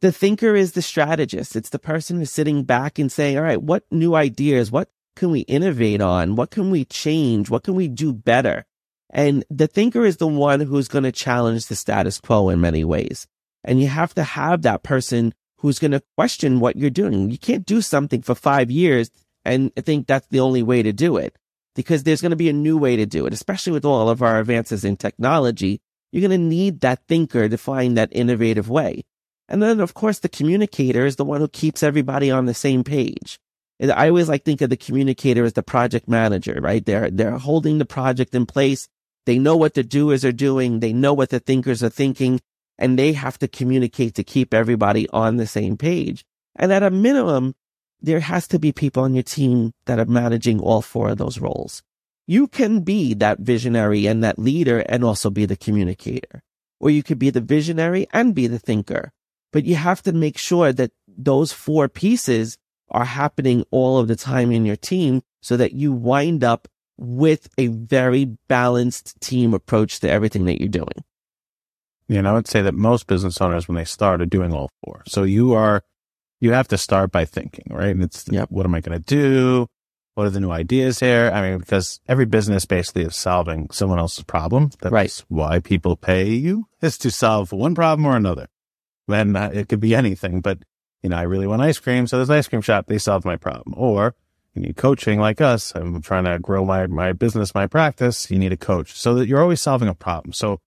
The 0.00 0.10
thinker 0.10 0.56
is 0.56 0.72
the 0.72 0.82
strategist. 0.82 1.54
It's 1.54 1.68
the 1.68 1.78
person 1.78 2.16
who's 2.16 2.30
sitting 2.30 2.64
back 2.64 2.98
and 2.98 3.12
saying, 3.12 3.36
all 3.36 3.44
right, 3.44 3.60
what 3.60 3.84
new 3.90 4.14
ideas? 4.14 4.70
What 4.70 4.88
can 5.14 5.30
we 5.30 5.40
innovate 5.40 6.00
on? 6.00 6.36
What 6.36 6.50
can 6.50 6.70
we 6.70 6.86
change? 6.86 7.50
What 7.50 7.64
can 7.64 7.74
we 7.74 7.88
do 7.88 8.14
better? 8.14 8.64
And 9.10 9.44
the 9.50 9.66
thinker 9.66 10.04
is 10.04 10.16
the 10.16 10.26
one 10.26 10.60
who's 10.60 10.88
going 10.88 11.04
to 11.04 11.12
challenge 11.12 11.66
the 11.66 11.76
status 11.76 12.18
quo 12.18 12.48
in 12.48 12.60
many 12.60 12.82
ways. 12.82 13.26
And 13.62 13.80
you 13.80 13.88
have 13.88 14.14
to 14.14 14.22
have 14.22 14.62
that 14.62 14.82
person 14.82 15.34
who's 15.58 15.78
going 15.78 15.92
to 15.92 16.02
question 16.16 16.60
what 16.60 16.76
you're 16.76 16.90
doing. 16.90 17.30
You 17.30 17.38
can't 17.38 17.66
do 17.66 17.82
something 17.82 18.22
for 18.22 18.34
five 18.34 18.70
years 18.70 19.10
and 19.44 19.74
think 19.76 20.06
that's 20.06 20.26
the 20.28 20.40
only 20.40 20.62
way 20.62 20.82
to 20.82 20.92
do 20.92 21.18
it 21.18 21.36
because 21.74 22.04
there's 22.04 22.22
going 22.22 22.30
to 22.30 22.36
be 22.36 22.48
a 22.48 22.54
new 22.54 22.78
way 22.78 22.96
to 22.96 23.06
do 23.06 23.26
it, 23.26 23.34
especially 23.34 23.72
with 23.72 23.84
all 23.84 24.08
of 24.08 24.22
our 24.22 24.40
advances 24.40 24.84
in 24.84 24.96
technology. 24.96 25.80
You're 26.16 26.26
going 26.26 26.40
to 26.40 26.46
need 26.46 26.80
that 26.80 27.02
thinker 27.08 27.46
to 27.46 27.58
find 27.58 27.94
that 27.98 28.08
innovative 28.10 28.70
way. 28.70 29.04
And 29.50 29.62
then, 29.62 29.80
of 29.80 29.92
course, 29.92 30.20
the 30.20 30.30
communicator 30.30 31.04
is 31.04 31.16
the 31.16 31.26
one 31.26 31.42
who 31.42 31.48
keeps 31.48 31.82
everybody 31.82 32.30
on 32.30 32.46
the 32.46 32.54
same 32.54 32.84
page. 32.84 33.38
And 33.78 33.92
I 33.92 34.08
always 34.08 34.26
like 34.26 34.42
think 34.42 34.62
of 34.62 34.70
the 34.70 34.78
communicator 34.78 35.44
as 35.44 35.52
the 35.52 35.62
project 35.62 36.08
manager, 36.08 36.58
right? 36.62 36.82
They're, 36.82 37.10
they're 37.10 37.36
holding 37.36 37.76
the 37.76 37.84
project 37.84 38.34
in 38.34 38.46
place. 38.46 38.88
They 39.26 39.38
know 39.38 39.58
what 39.58 39.74
the 39.74 39.82
doers 39.82 40.24
are 40.24 40.32
doing. 40.32 40.80
They 40.80 40.94
know 40.94 41.12
what 41.12 41.28
the 41.28 41.38
thinkers 41.38 41.82
are 41.82 41.90
thinking 41.90 42.40
and 42.78 42.98
they 42.98 43.12
have 43.12 43.38
to 43.40 43.46
communicate 43.46 44.14
to 44.14 44.24
keep 44.24 44.54
everybody 44.54 45.06
on 45.10 45.36
the 45.36 45.46
same 45.46 45.76
page. 45.76 46.24
And 46.54 46.72
at 46.72 46.82
a 46.82 46.90
minimum, 46.90 47.54
there 48.00 48.20
has 48.20 48.48
to 48.48 48.58
be 48.58 48.72
people 48.72 49.02
on 49.02 49.12
your 49.12 49.22
team 49.22 49.74
that 49.84 49.98
are 49.98 50.06
managing 50.06 50.60
all 50.60 50.80
four 50.80 51.10
of 51.10 51.18
those 51.18 51.38
roles. 51.38 51.82
You 52.26 52.48
can 52.48 52.80
be 52.80 53.14
that 53.14 53.38
visionary 53.38 54.06
and 54.06 54.22
that 54.24 54.38
leader 54.38 54.80
and 54.80 55.04
also 55.04 55.30
be 55.30 55.46
the 55.46 55.56
communicator. 55.56 56.42
or 56.80 56.90
you 56.90 57.02
could 57.02 57.18
be 57.18 57.30
the 57.30 57.40
visionary 57.40 58.06
and 58.12 58.34
be 58.34 58.46
the 58.46 58.58
thinker. 58.58 59.12
But 59.52 59.64
you 59.64 59.76
have 59.76 60.02
to 60.02 60.12
make 60.12 60.38
sure 60.38 60.72
that 60.72 60.92
those 61.08 61.52
four 61.52 61.88
pieces 61.88 62.58
are 62.90 63.04
happening 63.04 63.64
all 63.70 63.98
of 63.98 64.08
the 64.08 64.16
time 64.16 64.52
in 64.52 64.66
your 64.66 64.76
team 64.76 65.22
so 65.40 65.56
that 65.56 65.72
you 65.72 65.92
wind 65.92 66.44
up 66.44 66.68
with 66.98 67.48
a 67.58 67.68
very 67.68 68.24
balanced 68.48 69.20
team 69.20 69.54
approach 69.54 70.00
to 70.00 70.10
everything 70.10 70.44
that 70.46 70.60
you're 70.60 70.68
doing. 70.68 71.04
Yeah, 72.08 72.20
know, 72.20 72.30
I 72.30 72.34
would 72.34 72.46
say 72.46 72.62
that 72.62 72.74
most 72.74 73.06
business 73.06 73.40
owners, 73.40 73.66
when 73.66 73.76
they 73.76 73.84
start, 73.84 74.20
are 74.20 74.26
doing 74.26 74.52
all 74.52 74.70
four. 74.84 75.02
So 75.08 75.24
you 75.24 75.54
are, 75.54 75.82
you 76.40 76.52
have 76.52 76.68
to 76.68 76.78
start 76.78 77.10
by 77.10 77.24
thinking, 77.24 77.66
right? 77.70 77.88
And 77.88 78.02
it's, 78.02 78.26
yep. 78.30 78.50
what 78.50 78.64
am 78.64 78.74
I 78.74 78.80
going 78.80 79.02
to 79.02 79.04
do? 79.04 79.66
What 80.16 80.26
are 80.26 80.30
the 80.30 80.40
new 80.40 80.50
ideas 80.50 81.00
here? 81.00 81.30
I 81.32 81.42
mean, 81.42 81.58
because 81.58 82.00
every 82.08 82.24
business 82.24 82.64
basically 82.64 83.02
is 83.02 83.14
solving 83.14 83.68
someone 83.70 83.98
else's 83.98 84.24
problem. 84.24 84.70
That's 84.80 84.90
right. 84.90 85.24
why 85.28 85.60
people 85.60 85.94
pay 85.94 86.30
you 86.30 86.68
is 86.80 86.96
to 86.98 87.10
solve 87.10 87.52
one 87.52 87.74
problem 87.74 88.06
or 88.06 88.16
another. 88.16 88.48
Then 89.06 89.36
uh, 89.36 89.50
it 89.52 89.68
could 89.68 89.78
be 89.78 89.94
anything, 89.94 90.40
but 90.40 90.60
you 91.02 91.10
know, 91.10 91.18
I 91.18 91.22
really 91.24 91.46
want 91.46 91.60
ice 91.60 91.78
cream. 91.78 92.06
So 92.06 92.18
this 92.18 92.30
ice 92.30 92.48
cream 92.48 92.62
shop, 92.62 92.86
they 92.86 92.96
solved 92.96 93.26
my 93.26 93.36
problem. 93.36 93.74
Or 93.76 94.14
you 94.54 94.62
need 94.62 94.78
coaching 94.78 95.20
like 95.20 95.42
us. 95.42 95.74
I'm 95.74 96.00
trying 96.00 96.24
to 96.24 96.38
grow 96.38 96.64
my, 96.64 96.86
my 96.86 97.12
business, 97.12 97.54
my 97.54 97.66
practice. 97.66 98.30
You 98.30 98.38
need 98.38 98.54
a 98.54 98.56
coach 98.56 98.94
so 98.94 99.16
that 99.16 99.28
you're 99.28 99.42
always 99.42 99.60
solving 99.60 99.86
a 99.86 99.94
problem. 99.94 100.32
So 100.32 100.60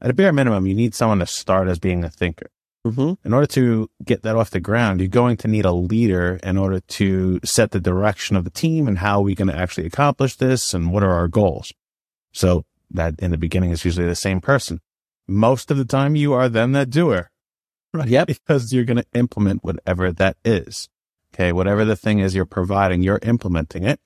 at 0.00 0.10
a 0.10 0.14
bare 0.14 0.32
minimum, 0.32 0.66
you 0.66 0.74
need 0.74 0.96
someone 0.96 1.20
to 1.20 1.26
start 1.26 1.68
as 1.68 1.78
being 1.78 2.02
a 2.02 2.10
thinker. 2.10 2.50
Mm-hmm. 2.86 3.26
In 3.26 3.34
order 3.34 3.46
to 3.48 3.90
get 4.04 4.22
that 4.22 4.36
off 4.36 4.50
the 4.50 4.60
ground, 4.60 5.00
you're 5.00 5.08
going 5.08 5.36
to 5.38 5.48
need 5.48 5.66
a 5.66 5.72
leader 5.72 6.40
in 6.42 6.56
order 6.56 6.80
to 6.80 7.40
set 7.44 7.72
the 7.72 7.80
direction 7.80 8.36
of 8.36 8.44
the 8.44 8.50
team 8.50 8.88
and 8.88 8.98
how 8.98 9.18
are 9.18 9.22
we 9.22 9.34
to 9.34 9.54
actually 9.54 9.86
accomplish 9.86 10.36
this 10.36 10.72
and 10.72 10.90
what 10.90 11.02
are 11.02 11.12
our 11.12 11.28
goals. 11.28 11.72
So 12.32 12.64
that 12.90 13.14
in 13.18 13.32
the 13.32 13.38
beginning 13.38 13.70
is 13.70 13.84
usually 13.84 14.06
the 14.06 14.14
same 14.14 14.40
person. 14.40 14.80
Most 15.28 15.70
of 15.70 15.76
the 15.76 15.84
time 15.84 16.16
you 16.16 16.32
are 16.32 16.48
then 16.48 16.72
that 16.72 16.90
doer. 16.90 17.30
Right. 17.92 18.08
Yep. 18.08 18.28
Because 18.46 18.72
you're 18.72 18.84
going 18.84 18.96
to 18.96 19.06
implement 19.12 19.62
whatever 19.62 20.10
that 20.12 20.38
is. 20.44 20.88
Okay. 21.34 21.52
Whatever 21.52 21.84
the 21.84 21.96
thing 21.96 22.18
is 22.20 22.34
you're 22.34 22.46
providing, 22.46 23.02
you're 23.02 23.20
implementing 23.22 23.84
it. 23.84 24.00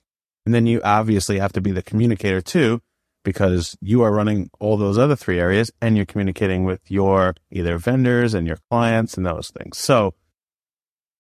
And 0.45 0.55
then 0.55 0.67
you 0.67 0.81
obviously 0.83 1.39
have 1.39 1.53
to 1.53 1.61
be 1.61 1.71
the 1.71 1.83
communicator 1.83 2.41
too 2.41 2.83
because 3.25 3.77
you 3.81 4.03
are 4.03 4.13
running 4.13 4.51
all 4.61 4.77
those 4.77 4.99
other 4.99 5.17
three 5.17 5.41
areas 5.41 5.73
and 5.81 5.97
you're 5.97 6.07
communicating 6.07 6.65
with 6.65 6.81
your 6.89 7.35
either 7.51 7.79
vendors 7.79 8.35
and 8.35 8.47
your 8.47 8.59
clients 8.71 9.17
and 9.17 9.27
those 9.27 9.51
things. 9.51 9.77
So 9.79 10.15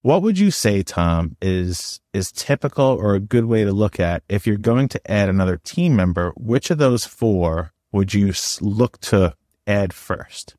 what 0.03 0.21
would 0.23 0.39
you 0.39 0.51
say, 0.51 0.83
Tom, 0.83 1.37
is, 1.41 1.99
is 2.13 2.31
typical 2.31 2.85
or 2.85 3.15
a 3.15 3.21
good 3.21 3.47
way 3.47 3.65
to 3.65 3.73
look 3.73 3.99
at 3.99 4.23
if 4.29 4.47
you're 4.47 4.59
going 4.59 4.87
to 4.89 5.11
add 5.11 5.31
another 5.31 5.57
team 5.57 5.97
member, 5.97 6.33
which 6.37 6.71
of 6.71 6.79
those 6.79 7.07
four 7.07 7.73
would 7.91 8.13
you 8.13 8.33
look 8.61 9.01
to 9.01 9.35
add 9.67 9.95
first? 9.95 10.57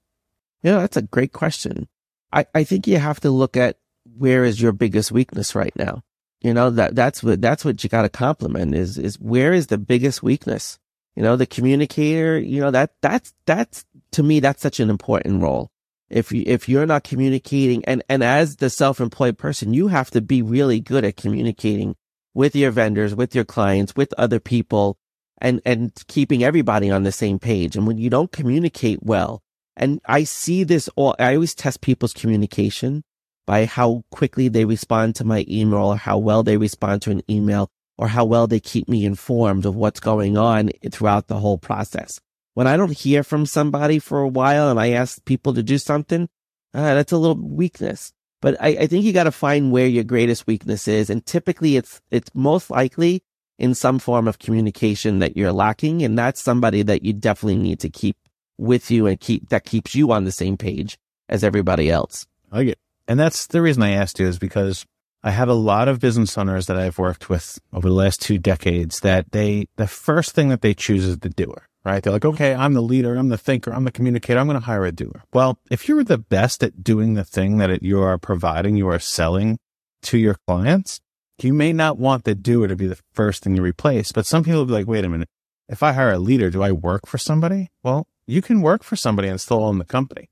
Yeah, 0.64 0.80
that's 0.80 0.98
a 0.98 1.04
great 1.04 1.32
question. 1.32 1.88
I, 2.34 2.48
I 2.56 2.64
think 2.64 2.88
you 2.88 2.98
have 2.98 3.20
to 3.20 3.30
look 3.30 3.56
at 3.56 3.78
where 4.18 4.44
is 4.44 4.60
your 4.60 4.72
biggest 4.72 5.12
weakness 5.12 5.54
right 5.54 5.76
now. 5.76 6.02
You 6.42 6.54
know, 6.54 6.72
that, 6.72 6.96
that's 6.96 7.22
what, 7.22 7.40
that's 7.40 7.64
what 7.64 7.84
you 7.84 7.90
got 7.90 8.02
to 8.02 8.10
complement 8.10 8.74
is, 8.74 8.98
is 8.98 9.20
where 9.20 9.54
is 9.54 9.68
the 9.68 9.78
biggest 9.78 10.24
weakness? 10.24 10.80
You 11.15 11.23
know, 11.23 11.36
the 11.36 11.45
communicator, 11.45 12.38
you 12.38 12.62
know, 12.62 12.71
that, 12.71 12.93
that's, 13.01 13.34
that's, 13.45 13.86
to 14.12 14.23
me, 14.23 14.39
that's 14.39 14.62
such 14.62 14.80
an 14.80 14.89
important 14.89 15.41
role. 15.41 15.71
If 16.10 16.32
you, 16.32 16.43
if 16.45 16.69
you're 16.69 16.86
not 16.86 17.04
communicating 17.04 17.84
and, 17.86 18.04
and 18.10 18.23
as 18.23 18.58
the 18.58 18.69
self-employed 18.69 19.38
person, 19.38 19.73
you 19.73 19.88
have 19.88 20.12
to 20.12 20.21
be 20.21 20.41
really 20.41 20.80
good 20.80 21.04
at 21.04 21.17
communicating 21.17 21.95
with 22.34 22.56
your 22.56 22.71
vendors, 22.71 23.15
with 23.15 23.34
your 23.34 23.45
clients, 23.45 23.95
with 23.95 24.13
other 24.17 24.39
people 24.39 24.97
and, 25.39 25.62
and 25.65 25.91
keeping 26.08 26.43
everybody 26.43 26.91
on 26.91 27.04
the 27.04 27.12
same 27.12 27.39
page. 27.39 27.75
And 27.75 27.88
when 27.88 27.97
you 27.97 28.10
don't 28.10 28.32
communicate 28.32 29.01
well, 29.01 29.41
and 29.75 29.99
I 30.06 30.25
see 30.25 30.63
this 30.63 30.89
all, 30.95 31.15
I 31.17 31.34
always 31.34 31.56
test 31.56 31.82
people's 31.82 32.13
communication 32.13 33.04
by 33.45 33.65
how 33.65 34.04
quickly 34.10 34.47
they 34.47 34.65
respond 34.65 35.15
to 35.15 35.23
my 35.23 35.45
email 35.47 35.80
or 35.80 35.97
how 35.97 36.17
well 36.17 36.43
they 36.43 36.58
respond 36.58 37.01
to 37.04 37.12
an 37.12 37.21
email 37.30 37.69
or 37.98 38.08
how 38.08 38.26
well 38.26 38.48
they 38.48 38.60
keep 38.60 38.90
me 38.90 39.06
informed 39.06 39.66
of 39.66 39.76
what's 39.76 40.00
going 40.00 40.38
on 40.38 40.70
throughout 40.92 41.28
the 41.28 41.40
whole 41.40 41.58
process. 41.58 42.20
When 42.54 42.68
I 42.68 42.78
don't 42.78 42.98
hear 42.98 43.24
from 43.24 43.46
somebody 43.46 44.00
for 44.00 44.20
a 44.20 44.28
while 44.28 44.70
and 44.70 44.80
I 44.80 44.92
ask 44.92 45.24
people 45.26 45.54
to 45.54 45.64
do 45.64 45.78
something, 45.78 46.30
uh, 46.74 46.94
that's 46.94 47.12
a 47.12 47.18
little 47.18 47.42
weakness. 47.42 48.14
But 48.42 48.62
I, 48.62 48.68
I 48.68 48.88
think 48.88 49.04
you 49.04 49.14
got 49.14 49.24
to 49.24 49.32
find 49.32 49.72
where 49.72 49.88
your 49.88 50.04
greatest 50.04 50.46
weakness 50.46 50.88
is. 50.88 51.10
And 51.10 51.26
typically 51.26 51.78
it's, 51.78 52.02
it's 52.12 52.30
most 52.34 52.70
likely 52.70 53.24
in 53.58 53.74
some 53.74 54.00
form 54.00 54.28
of 54.28 54.40
communication 54.40 55.20
that 55.20 55.36
you're 55.36 55.54
lacking. 55.54 56.04
And 56.04 56.18
that's 56.18 56.42
somebody 56.42 56.82
that 56.84 57.04
you 57.04 57.14
definitely 57.14 57.58
need 57.58 57.80
to 57.80 57.90
keep 57.90 58.18
with 58.58 58.92
you 58.92 59.08
and 59.08 59.20
keep, 59.20 59.50
that 59.50 59.66
keeps 59.66 59.96
you 59.96 60.12
on 60.12 60.26
the 60.26 60.32
same 60.32 60.58
page 60.58 60.98
as 61.28 61.44
everybody 61.44 61.90
else. 61.90 62.28
I 62.52 62.66
get, 62.66 62.80
and 63.08 63.20
that's 63.20 63.48
the 63.48 63.62
reason 63.62 63.84
I 63.84 63.92
asked 63.92 64.20
you 64.20 64.28
is 64.28 64.40
because 64.40 64.86
I 65.26 65.32
have 65.32 65.50
a 65.50 65.56
lot 65.56 65.88
of 65.88 66.00
business 66.00 66.38
owners 66.38 66.68
that 66.68 66.78
I've 66.78 67.00
worked 67.00 67.30
with 67.30 67.58
over 67.74 67.90
the 67.90 67.96
last 67.96 68.22
two 68.22 68.38
decades 68.38 69.00
that 69.00 69.32
they, 69.32 69.68
the 69.76 69.88
first 69.88 70.34
thing 70.34 70.50
that 70.50 70.62
they 70.62 70.76
choose 70.76 71.04
is 71.04 71.18
the 71.18 71.32
doer, 71.32 71.66
right? 71.84 72.04
They're 72.04 72.14
like, 72.14 72.26
okay, 72.26 72.54
I'm 72.54 72.76
the 72.76 72.82
leader. 72.84 73.16
I'm 73.16 73.30
the 73.30 73.38
thinker. 73.38 73.74
I'm 73.74 73.86
the 73.86 73.92
communicator. 73.92 74.40
I'm 74.40 74.46
going 74.46 74.60
to 74.60 74.68
hire 74.68 74.86
a 74.86 74.92
doer. 74.92 75.24
Well, 75.34 75.58
if 75.72 75.90
you're 75.90 76.04
the 76.04 76.20
best 76.20 76.64
at 76.64 76.84
doing 76.84 77.16
the 77.16 77.24
thing 77.24 77.58
that 77.58 77.82
you 77.82 78.00
are 78.02 78.20
providing, 78.20 78.78
you 78.78 78.88
are 78.88 79.00
selling 79.00 79.58
to 80.04 80.20
your 80.20 80.38
clients, 80.46 81.02
you 81.42 81.56
may 81.56 81.74
not 81.74 81.98
want 81.98 82.24
the 82.24 82.36
doer 82.36 82.68
to 82.68 82.76
be 82.76 82.86
the 82.86 83.00
first 83.16 83.42
thing 83.42 83.56
you 83.56 83.64
replace, 83.64 84.12
but 84.12 84.28
some 84.28 84.44
people 84.44 84.60
will 84.60 84.68
be 84.68 84.74
like, 84.74 84.88
wait 84.88 85.06
a 85.06 85.10
minute. 85.10 85.30
If 85.68 85.82
I 85.82 85.94
hire 85.94 86.12
a 86.12 86.20
leader, 86.20 86.52
do 86.52 86.62
I 86.62 86.72
work 86.72 87.08
for 87.08 87.18
somebody? 87.18 87.72
Well, 87.82 88.06
you 88.28 88.44
can 88.44 88.62
work 88.62 88.84
for 88.84 88.96
somebody 88.96 89.28
and 89.28 89.42
still 89.42 89.64
own 89.64 89.80
the 89.80 89.86
company. 89.86 90.30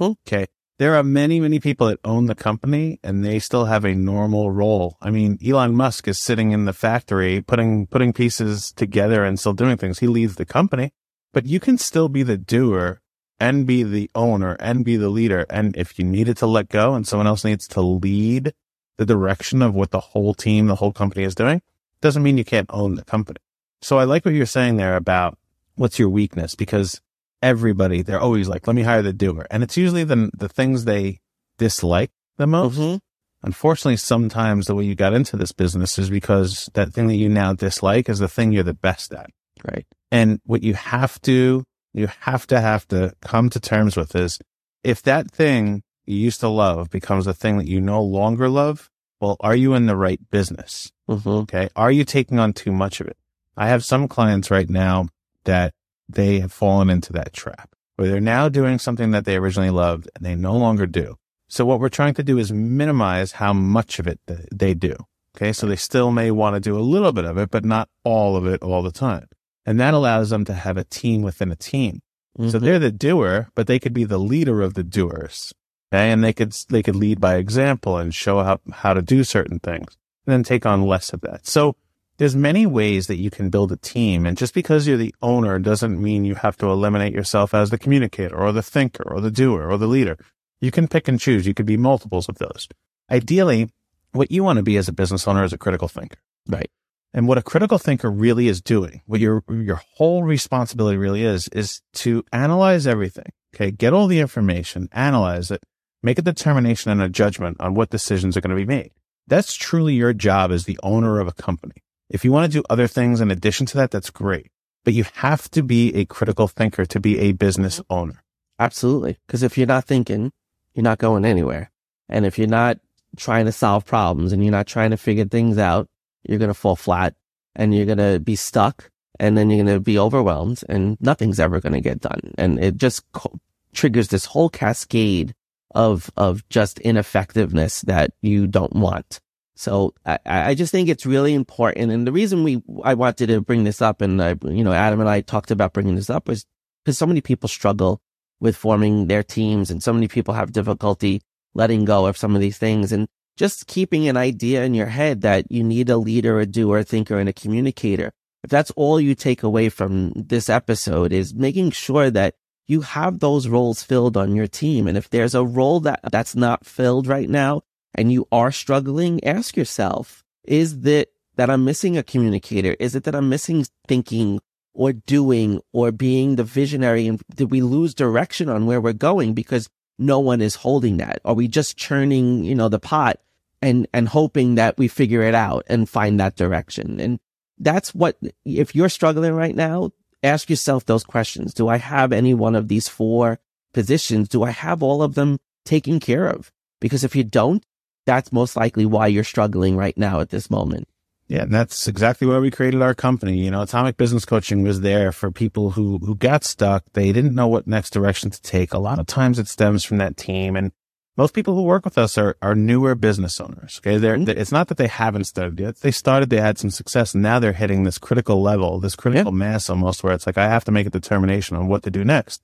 Okay 0.00 0.46
there 0.80 0.96
are 0.96 1.02
many, 1.02 1.40
many 1.40 1.60
people 1.60 1.88
that 1.88 2.00
own 2.06 2.24
the 2.24 2.34
company 2.34 2.98
and 3.04 3.22
they 3.22 3.38
still 3.38 3.66
have 3.66 3.84
a 3.84 3.94
normal 3.94 4.50
role. 4.50 4.96
I 5.02 5.10
mean, 5.10 5.38
Elon 5.46 5.76
Musk 5.76 6.08
is 6.08 6.18
sitting 6.18 6.52
in 6.52 6.64
the 6.64 6.72
factory 6.72 7.42
putting, 7.42 7.86
putting 7.86 8.14
pieces 8.14 8.72
together 8.72 9.22
and 9.22 9.38
still 9.38 9.52
doing 9.52 9.76
things. 9.76 9.98
He 9.98 10.06
leads 10.06 10.36
the 10.36 10.46
company, 10.46 10.94
but 11.34 11.44
you 11.44 11.60
can 11.60 11.76
still 11.76 12.08
be 12.08 12.22
the 12.22 12.38
doer 12.38 13.02
and 13.38 13.66
be 13.66 13.82
the 13.82 14.10
owner 14.14 14.56
and 14.58 14.82
be 14.82 14.96
the 14.96 15.10
leader. 15.10 15.44
And 15.50 15.76
if 15.76 15.98
you 15.98 16.04
needed 16.06 16.38
to 16.38 16.46
let 16.46 16.70
go 16.70 16.94
and 16.94 17.06
someone 17.06 17.26
else 17.26 17.44
needs 17.44 17.68
to 17.68 17.82
lead 17.82 18.54
the 18.96 19.04
direction 19.04 19.60
of 19.60 19.74
what 19.74 19.90
the 19.90 20.00
whole 20.00 20.32
team, 20.32 20.66
the 20.66 20.76
whole 20.76 20.94
company 20.94 21.24
is 21.24 21.34
doing, 21.34 21.60
doesn't 22.00 22.22
mean 22.22 22.38
you 22.38 22.44
can't 22.44 22.70
own 22.72 22.94
the 22.94 23.04
company. 23.04 23.40
So 23.82 23.98
I 23.98 24.04
like 24.04 24.24
what 24.24 24.32
you're 24.32 24.46
saying 24.46 24.78
there 24.78 24.96
about 24.96 25.36
what's 25.74 25.98
your 25.98 26.08
weakness 26.08 26.54
because 26.54 27.02
everybody, 27.42 28.02
they're 28.02 28.20
always 28.20 28.48
like, 28.48 28.66
let 28.66 28.76
me 28.76 28.82
hire 28.82 29.02
the 29.02 29.12
doer. 29.12 29.46
And 29.50 29.62
it's 29.62 29.76
usually 29.76 30.04
the, 30.04 30.30
the 30.36 30.48
things 30.48 30.84
they 30.84 31.20
dislike 31.58 32.10
the 32.36 32.46
most. 32.46 32.78
Mm-hmm. 32.78 32.96
Unfortunately, 33.42 33.96
sometimes 33.96 34.66
the 34.66 34.74
way 34.74 34.84
you 34.84 34.94
got 34.94 35.14
into 35.14 35.36
this 35.36 35.52
business 35.52 35.98
is 35.98 36.10
because 36.10 36.68
that 36.74 36.92
thing 36.92 37.06
that 37.06 37.16
you 37.16 37.28
now 37.28 37.54
dislike 37.54 38.08
is 38.08 38.18
the 38.18 38.28
thing 38.28 38.52
you're 38.52 38.62
the 38.62 38.74
best 38.74 39.12
at. 39.14 39.30
Right. 39.64 39.86
And 40.10 40.40
what 40.44 40.62
you 40.62 40.74
have 40.74 41.20
to, 41.22 41.64
you 41.94 42.08
have 42.20 42.46
to 42.48 42.60
have 42.60 42.86
to 42.88 43.14
come 43.22 43.48
to 43.50 43.60
terms 43.60 43.96
with 43.96 44.14
is 44.14 44.38
if 44.84 45.02
that 45.02 45.30
thing 45.30 45.82
you 46.04 46.16
used 46.16 46.40
to 46.40 46.48
love 46.48 46.90
becomes 46.90 47.26
a 47.26 47.34
thing 47.34 47.58
that 47.58 47.66
you 47.66 47.80
no 47.80 48.02
longer 48.02 48.48
love, 48.48 48.90
well, 49.20 49.36
are 49.40 49.56
you 49.56 49.74
in 49.74 49.86
the 49.86 49.96
right 49.96 50.20
business? 50.30 50.92
Mm-hmm. 51.08 51.28
Okay. 51.28 51.68
Are 51.76 51.90
you 51.90 52.04
taking 52.04 52.38
on 52.38 52.52
too 52.52 52.72
much 52.72 53.00
of 53.00 53.06
it? 53.06 53.16
I 53.56 53.68
have 53.68 53.84
some 53.84 54.08
clients 54.08 54.50
right 54.50 54.68
now 54.68 55.08
that 55.44 55.72
they 56.14 56.40
have 56.40 56.52
fallen 56.52 56.90
into 56.90 57.12
that 57.12 57.32
trap 57.32 57.74
where 57.96 58.08
they're 58.08 58.20
now 58.20 58.48
doing 58.48 58.78
something 58.78 59.10
that 59.10 59.26
they 59.26 59.36
originally 59.36 59.70
loved 59.70 60.08
and 60.16 60.24
they 60.24 60.34
no 60.34 60.56
longer 60.56 60.86
do. 60.86 61.16
So 61.48 61.66
what 61.66 61.80
we're 61.80 61.90
trying 61.90 62.14
to 62.14 62.22
do 62.22 62.38
is 62.38 62.50
minimize 62.50 63.32
how 63.32 63.52
much 63.52 63.98
of 63.98 64.06
it 64.06 64.20
they 64.50 64.72
do. 64.72 64.96
Okay. 65.36 65.52
So 65.52 65.66
they 65.66 65.76
still 65.76 66.10
may 66.10 66.30
want 66.30 66.54
to 66.54 66.60
do 66.60 66.78
a 66.78 66.80
little 66.80 67.12
bit 67.12 67.24
of 67.24 67.36
it, 67.36 67.50
but 67.50 67.64
not 67.64 67.88
all 68.04 68.36
of 68.36 68.46
it 68.46 68.62
all 68.62 68.82
the 68.82 68.90
time. 68.90 69.26
And 69.66 69.78
that 69.78 69.92
allows 69.92 70.30
them 70.30 70.44
to 70.46 70.54
have 70.54 70.76
a 70.76 70.84
team 70.84 71.20
within 71.20 71.52
a 71.52 71.56
team. 71.56 72.00
Mm-hmm. 72.38 72.48
So 72.48 72.58
they're 72.58 72.78
the 72.78 72.90
doer, 72.90 73.48
but 73.54 73.66
they 73.66 73.78
could 73.78 73.92
be 73.92 74.04
the 74.04 74.18
leader 74.18 74.62
of 74.62 74.74
the 74.74 74.82
doers. 74.82 75.52
Okay. 75.92 76.10
And 76.10 76.24
they 76.24 76.32
could, 76.32 76.52
they 76.70 76.82
could 76.82 76.96
lead 76.96 77.20
by 77.20 77.34
example 77.36 77.98
and 77.98 78.14
show 78.14 78.42
how, 78.42 78.60
how 78.72 78.94
to 78.94 79.02
do 79.02 79.24
certain 79.24 79.58
things 79.58 79.98
and 80.26 80.32
then 80.32 80.42
take 80.42 80.64
on 80.64 80.86
less 80.86 81.12
of 81.12 81.20
that. 81.20 81.46
So 81.46 81.76
there's 82.20 82.36
many 82.36 82.66
ways 82.66 83.06
that 83.06 83.16
you 83.16 83.30
can 83.30 83.48
build 83.48 83.72
a 83.72 83.78
team. 83.78 84.26
And 84.26 84.36
just 84.36 84.52
because 84.52 84.86
you're 84.86 84.98
the 84.98 85.14
owner 85.22 85.58
doesn't 85.58 85.98
mean 85.98 86.26
you 86.26 86.34
have 86.34 86.54
to 86.58 86.66
eliminate 86.66 87.14
yourself 87.14 87.54
as 87.54 87.70
the 87.70 87.78
communicator 87.78 88.36
or 88.36 88.52
the 88.52 88.62
thinker 88.62 89.10
or 89.10 89.22
the 89.22 89.30
doer 89.30 89.66
or 89.66 89.78
the 89.78 89.86
leader. 89.86 90.18
You 90.60 90.70
can 90.70 90.86
pick 90.86 91.08
and 91.08 91.18
choose. 91.18 91.46
You 91.46 91.54
could 91.54 91.64
be 91.64 91.78
multiples 91.78 92.28
of 92.28 92.36
those. 92.36 92.68
Ideally, 93.10 93.70
what 94.12 94.30
you 94.30 94.44
want 94.44 94.58
to 94.58 94.62
be 94.62 94.76
as 94.76 94.86
a 94.86 94.92
business 94.92 95.26
owner 95.26 95.44
is 95.44 95.54
a 95.54 95.58
critical 95.58 95.88
thinker. 95.88 96.18
Right. 96.46 96.70
And 97.14 97.26
what 97.26 97.38
a 97.38 97.42
critical 97.42 97.78
thinker 97.78 98.10
really 98.10 98.48
is 98.48 98.60
doing, 98.60 99.00
what 99.06 99.20
your, 99.20 99.42
your 99.48 99.80
whole 99.96 100.22
responsibility 100.22 100.98
really 100.98 101.24
is, 101.24 101.48
is 101.48 101.80
to 101.94 102.22
analyze 102.34 102.86
everything. 102.86 103.32
Okay. 103.54 103.70
Get 103.70 103.94
all 103.94 104.08
the 104.08 104.20
information, 104.20 104.90
analyze 104.92 105.50
it, 105.50 105.62
make 106.02 106.18
a 106.18 106.22
determination 106.22 106.90
and 106.90 107.00
a 107.00 107.08
judgment 107.08 107.56
on 107.60 107.72
what 107.72 107.88
decisions 107.88 108.36
are 108.36 108.42
going 108.42 108.54
to 108.54 108.56
be 108.56 108.66
made. 108.66 108.90
That's 109.26 109.54
truly 109.54 109.94
your 109.94 110.12
job 110.12 110.52
as 110.52 110.66
the 110.66 110.78
owner 110.82 111.18
of 111.18 111.26
a 111.26 111.32
company. 111.32 111.76
If 112.10 112.24
you 112.24 112.32
want 112.32 112.50
to 112.50 112.58
do 112.58 112.64
other 112.68 112.88
things 112.88 113.20
in 113.20 113.30
addition 113.30 113.66
to 113.66 113.76
that, 113.78 113.92
that's 113.92 114.10
great. 114.10 114.50
But 114.84 114.94
you 114.94 115.04
have 115.14 115.48
to 115.52 115.62
be 115.62 115.94
a 115.94 116.04
critical 116.04 116.48
thinker 116.48 116.84
to 116.84 117.00
be 117.00 117.18
a 117.20 117.32
business 117.32 117.80
owner. 117.88 118.22
Absolutely. 118.58 119.18
Because 119.26 119.42
if 119.42 119.56
you're 119.56 119.66
not 119.66 119.84
thinking, 119.84 120.32
you're 120.74 120.82
not 120.82 120.98
going 120.98 121.24
anywhere. 121.24 121.70
And 122.08 122.26
if 122.26 122.38
you're 122.38 122.48
not 122.48 122.78
trying 123.16 123.46
to 123.46 123.52
solve 123.52 123.84
problems 123.84 124.32
and 124.32 124.42
you're 124.42 124.50
not 124.50 124.66
trying 124.66 124.90
to 124.90 124.96
figure 124.96 125.24
things 125.24 125.56
out, 125.56 125.86
you're 126.24 126.38
going 126.38 126.48
to 126.48 126.54
fall 126.54 126.76
flat 126.76 127.14
and 127.54 127.74
you're 127.74 127.86
going 127.86 127.98
to 127.98 128.18
be 128.18 128.36
stuck 128.36 128.90
and 129.18 129.36
then 129.36 129.48
you're 129.48 129.64
going 129.64 129.76
to 129.76 129.80
be 129.80 129.98
overwhelmed 129.98 130.62
and 130.68 130.96
nothing's 131.00 131.38
ever 131.38 131.60
going 131.60 131.72
to 131.72 131.80
get 131.80 132.00
done. 132.00 132.32
And 132.36 132.62
it 132.62 132.76
just 132.76 133.10
co- 133.12 133.38
triggers 133.72 134.08
this 134.08 134.24
whole 134.24 134.48
cascade 134.48 135.34
of, 135.74 136.10
of 136.16 136.48
just 136.48 136.80
ineffectiveness 136.80 137.82
that 137.82 138.12
you 138.20 138.46
don't 138.46 138.74
want. 138.74 139.20
So 139.60 139.92
I, 140.06 140.18
I 140.24 140.54
just 140.54 140.72
think 140.72 140.88
it's 140.88 141.04
really 141.04 141.34
important. 141.34 141.92
And 141.92 142.06
the 142.06 142.12
reason 142.12 142.44
we, 142.44 142.62
I 142.82 142.94
wanted 142.94 143.26
to 143.26 143.42
bring 143.42 143.64
this 143.64 143.82
up 143.82 144.00
and 144.00 144.22
I, 144.22 144.34
you 144.42 144.64
know, 144.64 144.72
Adam 144.72 145.00
and 145.00 145.08
I 145.08 145.20
talked 145.20 145.50
about 145.50 145.74
bringing 145.74 145.96
this 145.96 146.08
up 146.08 146.28
was 146.28 146.46
because 146.82 146.96
so 146.96 147.04
many 147.04 147.20
people 147.20 147.46
struggle 147.46 148.00
with 148.40 148.56
forming 148.56 149.08
their 149.08 149.22
teams 149.22 149.70
and 149.70 149.82
so 149.82 149.92
many 149.92 150.08
people 150.08 150.32
have 150.32 150.52
difficulty 150.52 151.20
letting 151.54 151.84
go 151.84 152.06
of 152.06 152.16
some 152.16 152.34
of 152.34 152.40
these 152.40 152.56
things 152.56 152.90
and 152.90 153.06
just 153.36 153.66
keeping 153.66 154.08
an 154.08 154.16
idea 154.16 154.64
in 154.64 154.72
your 154.72 154.86
head 154.86 155.20
that 155.20 155.52
you 155.52 155.62
need 155.62 155.90
a 155.90 155.98
leader, 155.98 156.40
a 156.40 156.46
doer, 156.46 156.78
a 156.78 156.84
thinker, 156.84 157.18
and 157.18 157.28
a 157.28 157.34
communicator. 157.34 158.12
If 158.42 158.48
that's 158.48 158.70
all 158.76 158.98
you 158.98 159.14
take 159.14 159.42
away 159.42 159.68
from 159.68 160.12
this 160.16 160.48
episode 160.48 161.12
is 161.12 161.34
making 161.34 161.72
sure 161.72 162.10
that 162.10 162.34
you 162.66 162.80
have 162.80 163.18
those 163.18 163.46
roles 163.46 163.82
filled 163.82 164.16
on 164.16 164.34
your 164.34 164.46
team. 164.46 164.86
And 164.86 164.96
if 164.96 165.10
there's 165.10 165.34
a 165.34 165.44
role 165.44 165.80
that 165.80 166.00
that's 166.10 166.34
not 166.34 166.64
filled 166.64 167.06
right 167.06 167.28
now 167.28 167.60
and 167.94 168.12
you 168.12 168.26
are 168.30 168.52
struggling, 168.52 169.22
ask 169.24 169.56
yourself, 169.56 170.24
is 170.44 170.80
that 170.80 171.08
that 171.36 171.50
I'm 171.50 171.64
missing 171.64 171.96
a 171.96 172.02
communicator? 172.02 172.76
Is 172.78 172.94
it 172.94 173.04
that 173.04 173.14
I'm 173.14 173.28
missing 173.28 173.64
thinking 173.88 174.40
or 174.74 174.92
doing 174.92 175.60
or 175.72 175.90
being 175.90 176.36
the 176.36 176.44
visionary? 176.44 177.06
And 177.06 177.20
did 177.34 177.50
we 177.50 177.62
lose 177.62 177.94
direction 177.94 178.48
on 178.48 178.66
where 178.66 178.80
we're 178.80 178.92
going 178.92 179.32
because 179.32 179.68
no 179.98 180.18
one 180.18 180.40
is 180.40 180.56
holding 180.56 180.98
that? 180.98 181.20
Are 181.24 181.34
we 181.34 181.48
just 181.48 181.76
churning, 181.76 182.44
you 182.44 182.54
know, 182.54 182.68
the 182.68 182.78
pot 182.78 183.20
and, 183.62 183.86
and 183.94 184.08
hoping 184.08 184.56
that 184.56 184.76
we 184.76 184.88
figure 184.88 185.22
it 185.22 185.34
out 185.34 185.64
and 185.68 185.88
find 185.88 186.20
that 186.20 186.36
direction? 186.36 187.00
And 187.00 187.20
that's 187.58 187.94
what, 187.94 188.18
if 188.44 188.74
you're 188.74 188.88
struggling 188.88 189.32
right 189.32 189.54
now, 189.54 189.92
ask 190.22 190.50
yourself 190.50 190.84
those 190.84 191.04
questions. 191.04 191.54
Do 191.54 191.68
I 191.68 191.78
have 191.78 192.12
any 192.12 192.34
one 192.34 192.54
of 192.54 192.68
these 192.68 192.88
four 192.88 193.38
positions? 193.72 194.28
Do 194.28 194.42
I 194.42 194.50
have 194.50 194.82
all 194.82 195.02
of 195.02 195.14
them 195.14 195.38
taken 195.64 196.00
care 196.00 196.26
of? 196.26 196.52
Because 196.80 197.04
if 197.04 197.14
you 197.14 197.24
don't, 197.24 197.64
that's 198.06 198.32
most 198.32 198.56
likely 198.56 198.86
why 198.86 199.06
you're 199.06 199.24
struggling 199.24 199.76
right 199.76 199.96
now 199.96 200.20
at 200.20 200.30
this 200.30 200.50
moment. 200.50 200.88
Yeah, 201.28 201.42
and 201.42 201.54
that's 201.54 201.86
exactly 201.86 202.26
why 202.26 202.38
we 202.38 202.50
created 202.50 202.82
our 202.82 202.94
company. 202.94 203.38
You 203.38 203.52
know, 203.52 203.62
Atomic 203.62 203.96
Business 203.96 204.24
Coaching 204.24 204.62
was 204.62 204.80
there 204.80 205.12
for 205.12 205.30
people 205.30 205.70
who 205.70 205.98
who 205.98 206.16
got 206.16 206.42
stuck. 206.42 206.84
They 206.92 207.12
didn't 207.12 207.36
know 207.36 207.46
what 207.46 207.68
next 207.68 207.90
direction 207.90 208.30
to 208.30 208.42
take. 208.42 208.72
A 208.72 208.78
lot 208.78 208.98
of 208.98 209.06
times 209.06 209.38
it 209.38 209.46
stems 209.46 209.84
from 209.84 209.98
that 209.98 210.16
team 210.16 210.56
and 210.56 210.72
most 211.20 211.34
people 211.34 211.54
who 211.54 211.64
work 211.64 211.84
with 211.84 211.98
us 211.98 212.16
are, 212.16 212.34
are 212.40 212.54
newer 212.54 212.94
business 212.94 213.40
owners. 213.42 213.78
Okay. 213.78 213.98
They're, 213.98 214.16
mm-hmm. 214.16 214.40
it's 214.40 214.52
not 214.52 214.68
that 214.68 214.78
they 214.78 214.86
haven't 214.86 215.24
started 215.24 215.60
yet. 215.60 215.76
They 215.76 215.90
started, 215.90 216.30
they 216.30 216.40
had 216.40 216.56
some 216.56 216.70
success 216.70 217.12
and 217.12 217.22
now 217.22 217.38
they're 217.38 217.52
hitting 217.52 217.82
this 217.82 217.98
critical 217.98 218.40
level, 218.40 218.80
this 218.80 218.96
critical 218.96 219.32
yeah. 219.32 219.38
mass 219.38 219.68
almost 219.68 220.02
where 220.02 220.14
it's 220.14 220.26
like, 220.26 220.38
I 220.38 220.48
have 220.48 220.64
to 220.64 220.72
make 220.72 220.86
a 220.86 220.90
determination 220.90 221.58
on 221.58 221.68
what 221.68 221.82
to 221.82 221.90
do 221.90 222.04
next. 222.04 222.42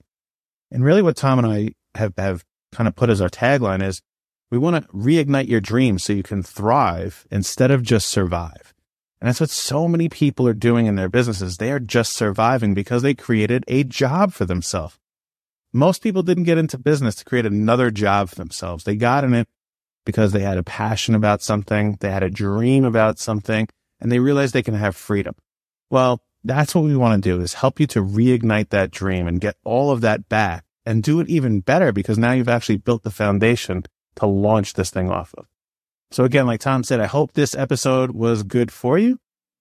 And 0.70 0.84
really 0.84 1.00
what 1.00 1.16
Tom 1.16 1.38
and 1.38 1.46
I 1.46 1.70
have, 1.94 2.12
have 2.18 2.44
kind 2.72 2.86
of 2.86 2.94
put 2.94 3.08
as 3.08 3.22
our 3.22 3.30
tagline 3.30 3.82
is 3.82 4.02
we 4.50 4.58
want 4.58 4.82
to 4.82 4.92
reignite 4.92 5.48
your 5.48 5.60
dreams 5.60 6.04
so 6.04 6.12
you 6.12 6.22
can 6.22 6.42
thrive 6.42 7.26
instead 7.30 7.70
of 7.70 7.82
just 7.82 8.08
survive. 8.08 8.74
And 9.20 9.28
that's 9.28 9.40
what 9.40 9.50
so 9.50 9.88
many 9.88 10.08
people 10.08 10.46
are 10.46 10.54
doing 10.54 10.86
in 10.86 10.94
their 10.94 11.08
businesses. 11.08 11.56
They 11.56 11.72
are 11.72 11.80
just 11.80 12.12
surviving 12.12 12.74
because 12.74 13.02
they 13.02 13.14
created 13.14 13.64
a 13.66 13.82
job 13.82 14.32
for 14.32 14.44
themselves. 14.44 14.98
Most 15.72 16.02
people 16.02 16.22
didn't 16.22 16.44
get 16.44 16.58
into 16.58 16.78
business 16.78 17.14
to 17.16 17.24
create 17.24 17.46
another 17.46 17.90
job 17.90 18.28
for 18.28 18.36
themselves. 18.36 18.84
They 18.84 18.96
got 18.96 19.24
in 19.24 19.34
it 19.34 19.48
because 20.04 20.32
they 20.32 20.40
had 20.40 20.58
a 20.58 20.62
passion 20.62 21.14
about 21.14 21.42
something, 21.42 21.96
they 22.00 22.10
had 22.10 22.22
a 22.22 22.30
dream 22.30 22.84
about 22.84 23.18
something, 23.18 23.68
and 24.00 24.12
they 24.12 24.20
realized 24.20 24.54
they 24.54 24.62
can 24.62 24.74
have 24.74 24.94
freedom. 24.94 25.34
Well, 25.90 26.22
that's 26.44 26.74
what 26.74 26.84
we 26.84 26.96
want 26.96 27.22
to 27.22 27.28
do 27.28 27.42
is 27.42 27.54
help 27.54 27.80
you 27.80 27.86
to 27.88 28.02
reignite 28.02 28.68
that 28.68 28.92
dream 28.92 29.26
and 29.26 29.40
get 29.40 29.56
all 29.64 29.90
of 29.90 30.02
that 30.02 30.28
back 30.28 30.64
and 30.84 31.02
do 31.02 31.18
it 31.18 31.28
even 31.28 31.60
better 31.60 31.90
because 31.90 32.18
now 32.18 32.32
you've 32.32 32.48
actually 32.48 32.76
built 32.76 33.02
the 33.02 33.10
foundation 33.10 33.82
to 34.16 34.26
launch 34.26 34.74
this 34.74 34.90
thing 34.90 35.10
off 35.10 35.34
of. 35.38 35.46
So 36.10 36.24
again, 36.24 36.46
like 36.46 36.60
Tom 36.60 36.84
said, 36.84 37.00
I 37.00 37.06
hope 37.06 37.32
this 37.32 37.54
episode 37.54 38.12
was 38.12 38.42
good 38.42 38.70
for 38.70 38.98
you 38.98 39.18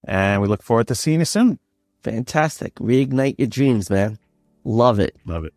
and 0.07 0.41
we 0.41 0.47
look 0.47 0.63
forward 0.63 0.87
to 0.87 0.95
seeing 0.95 1.19
you 1.19 1.25
soon. 1.25 1.59
Fantastic. 2.03 2.75
Reignite 2.75 3.35
your 3.37 3.47
dreams, 3.47 3.89
man. 3.89 4.19
Love 4.63 4.99
it. 4.99 5.15
Love 5.25 5.45
it. 5.45 5.53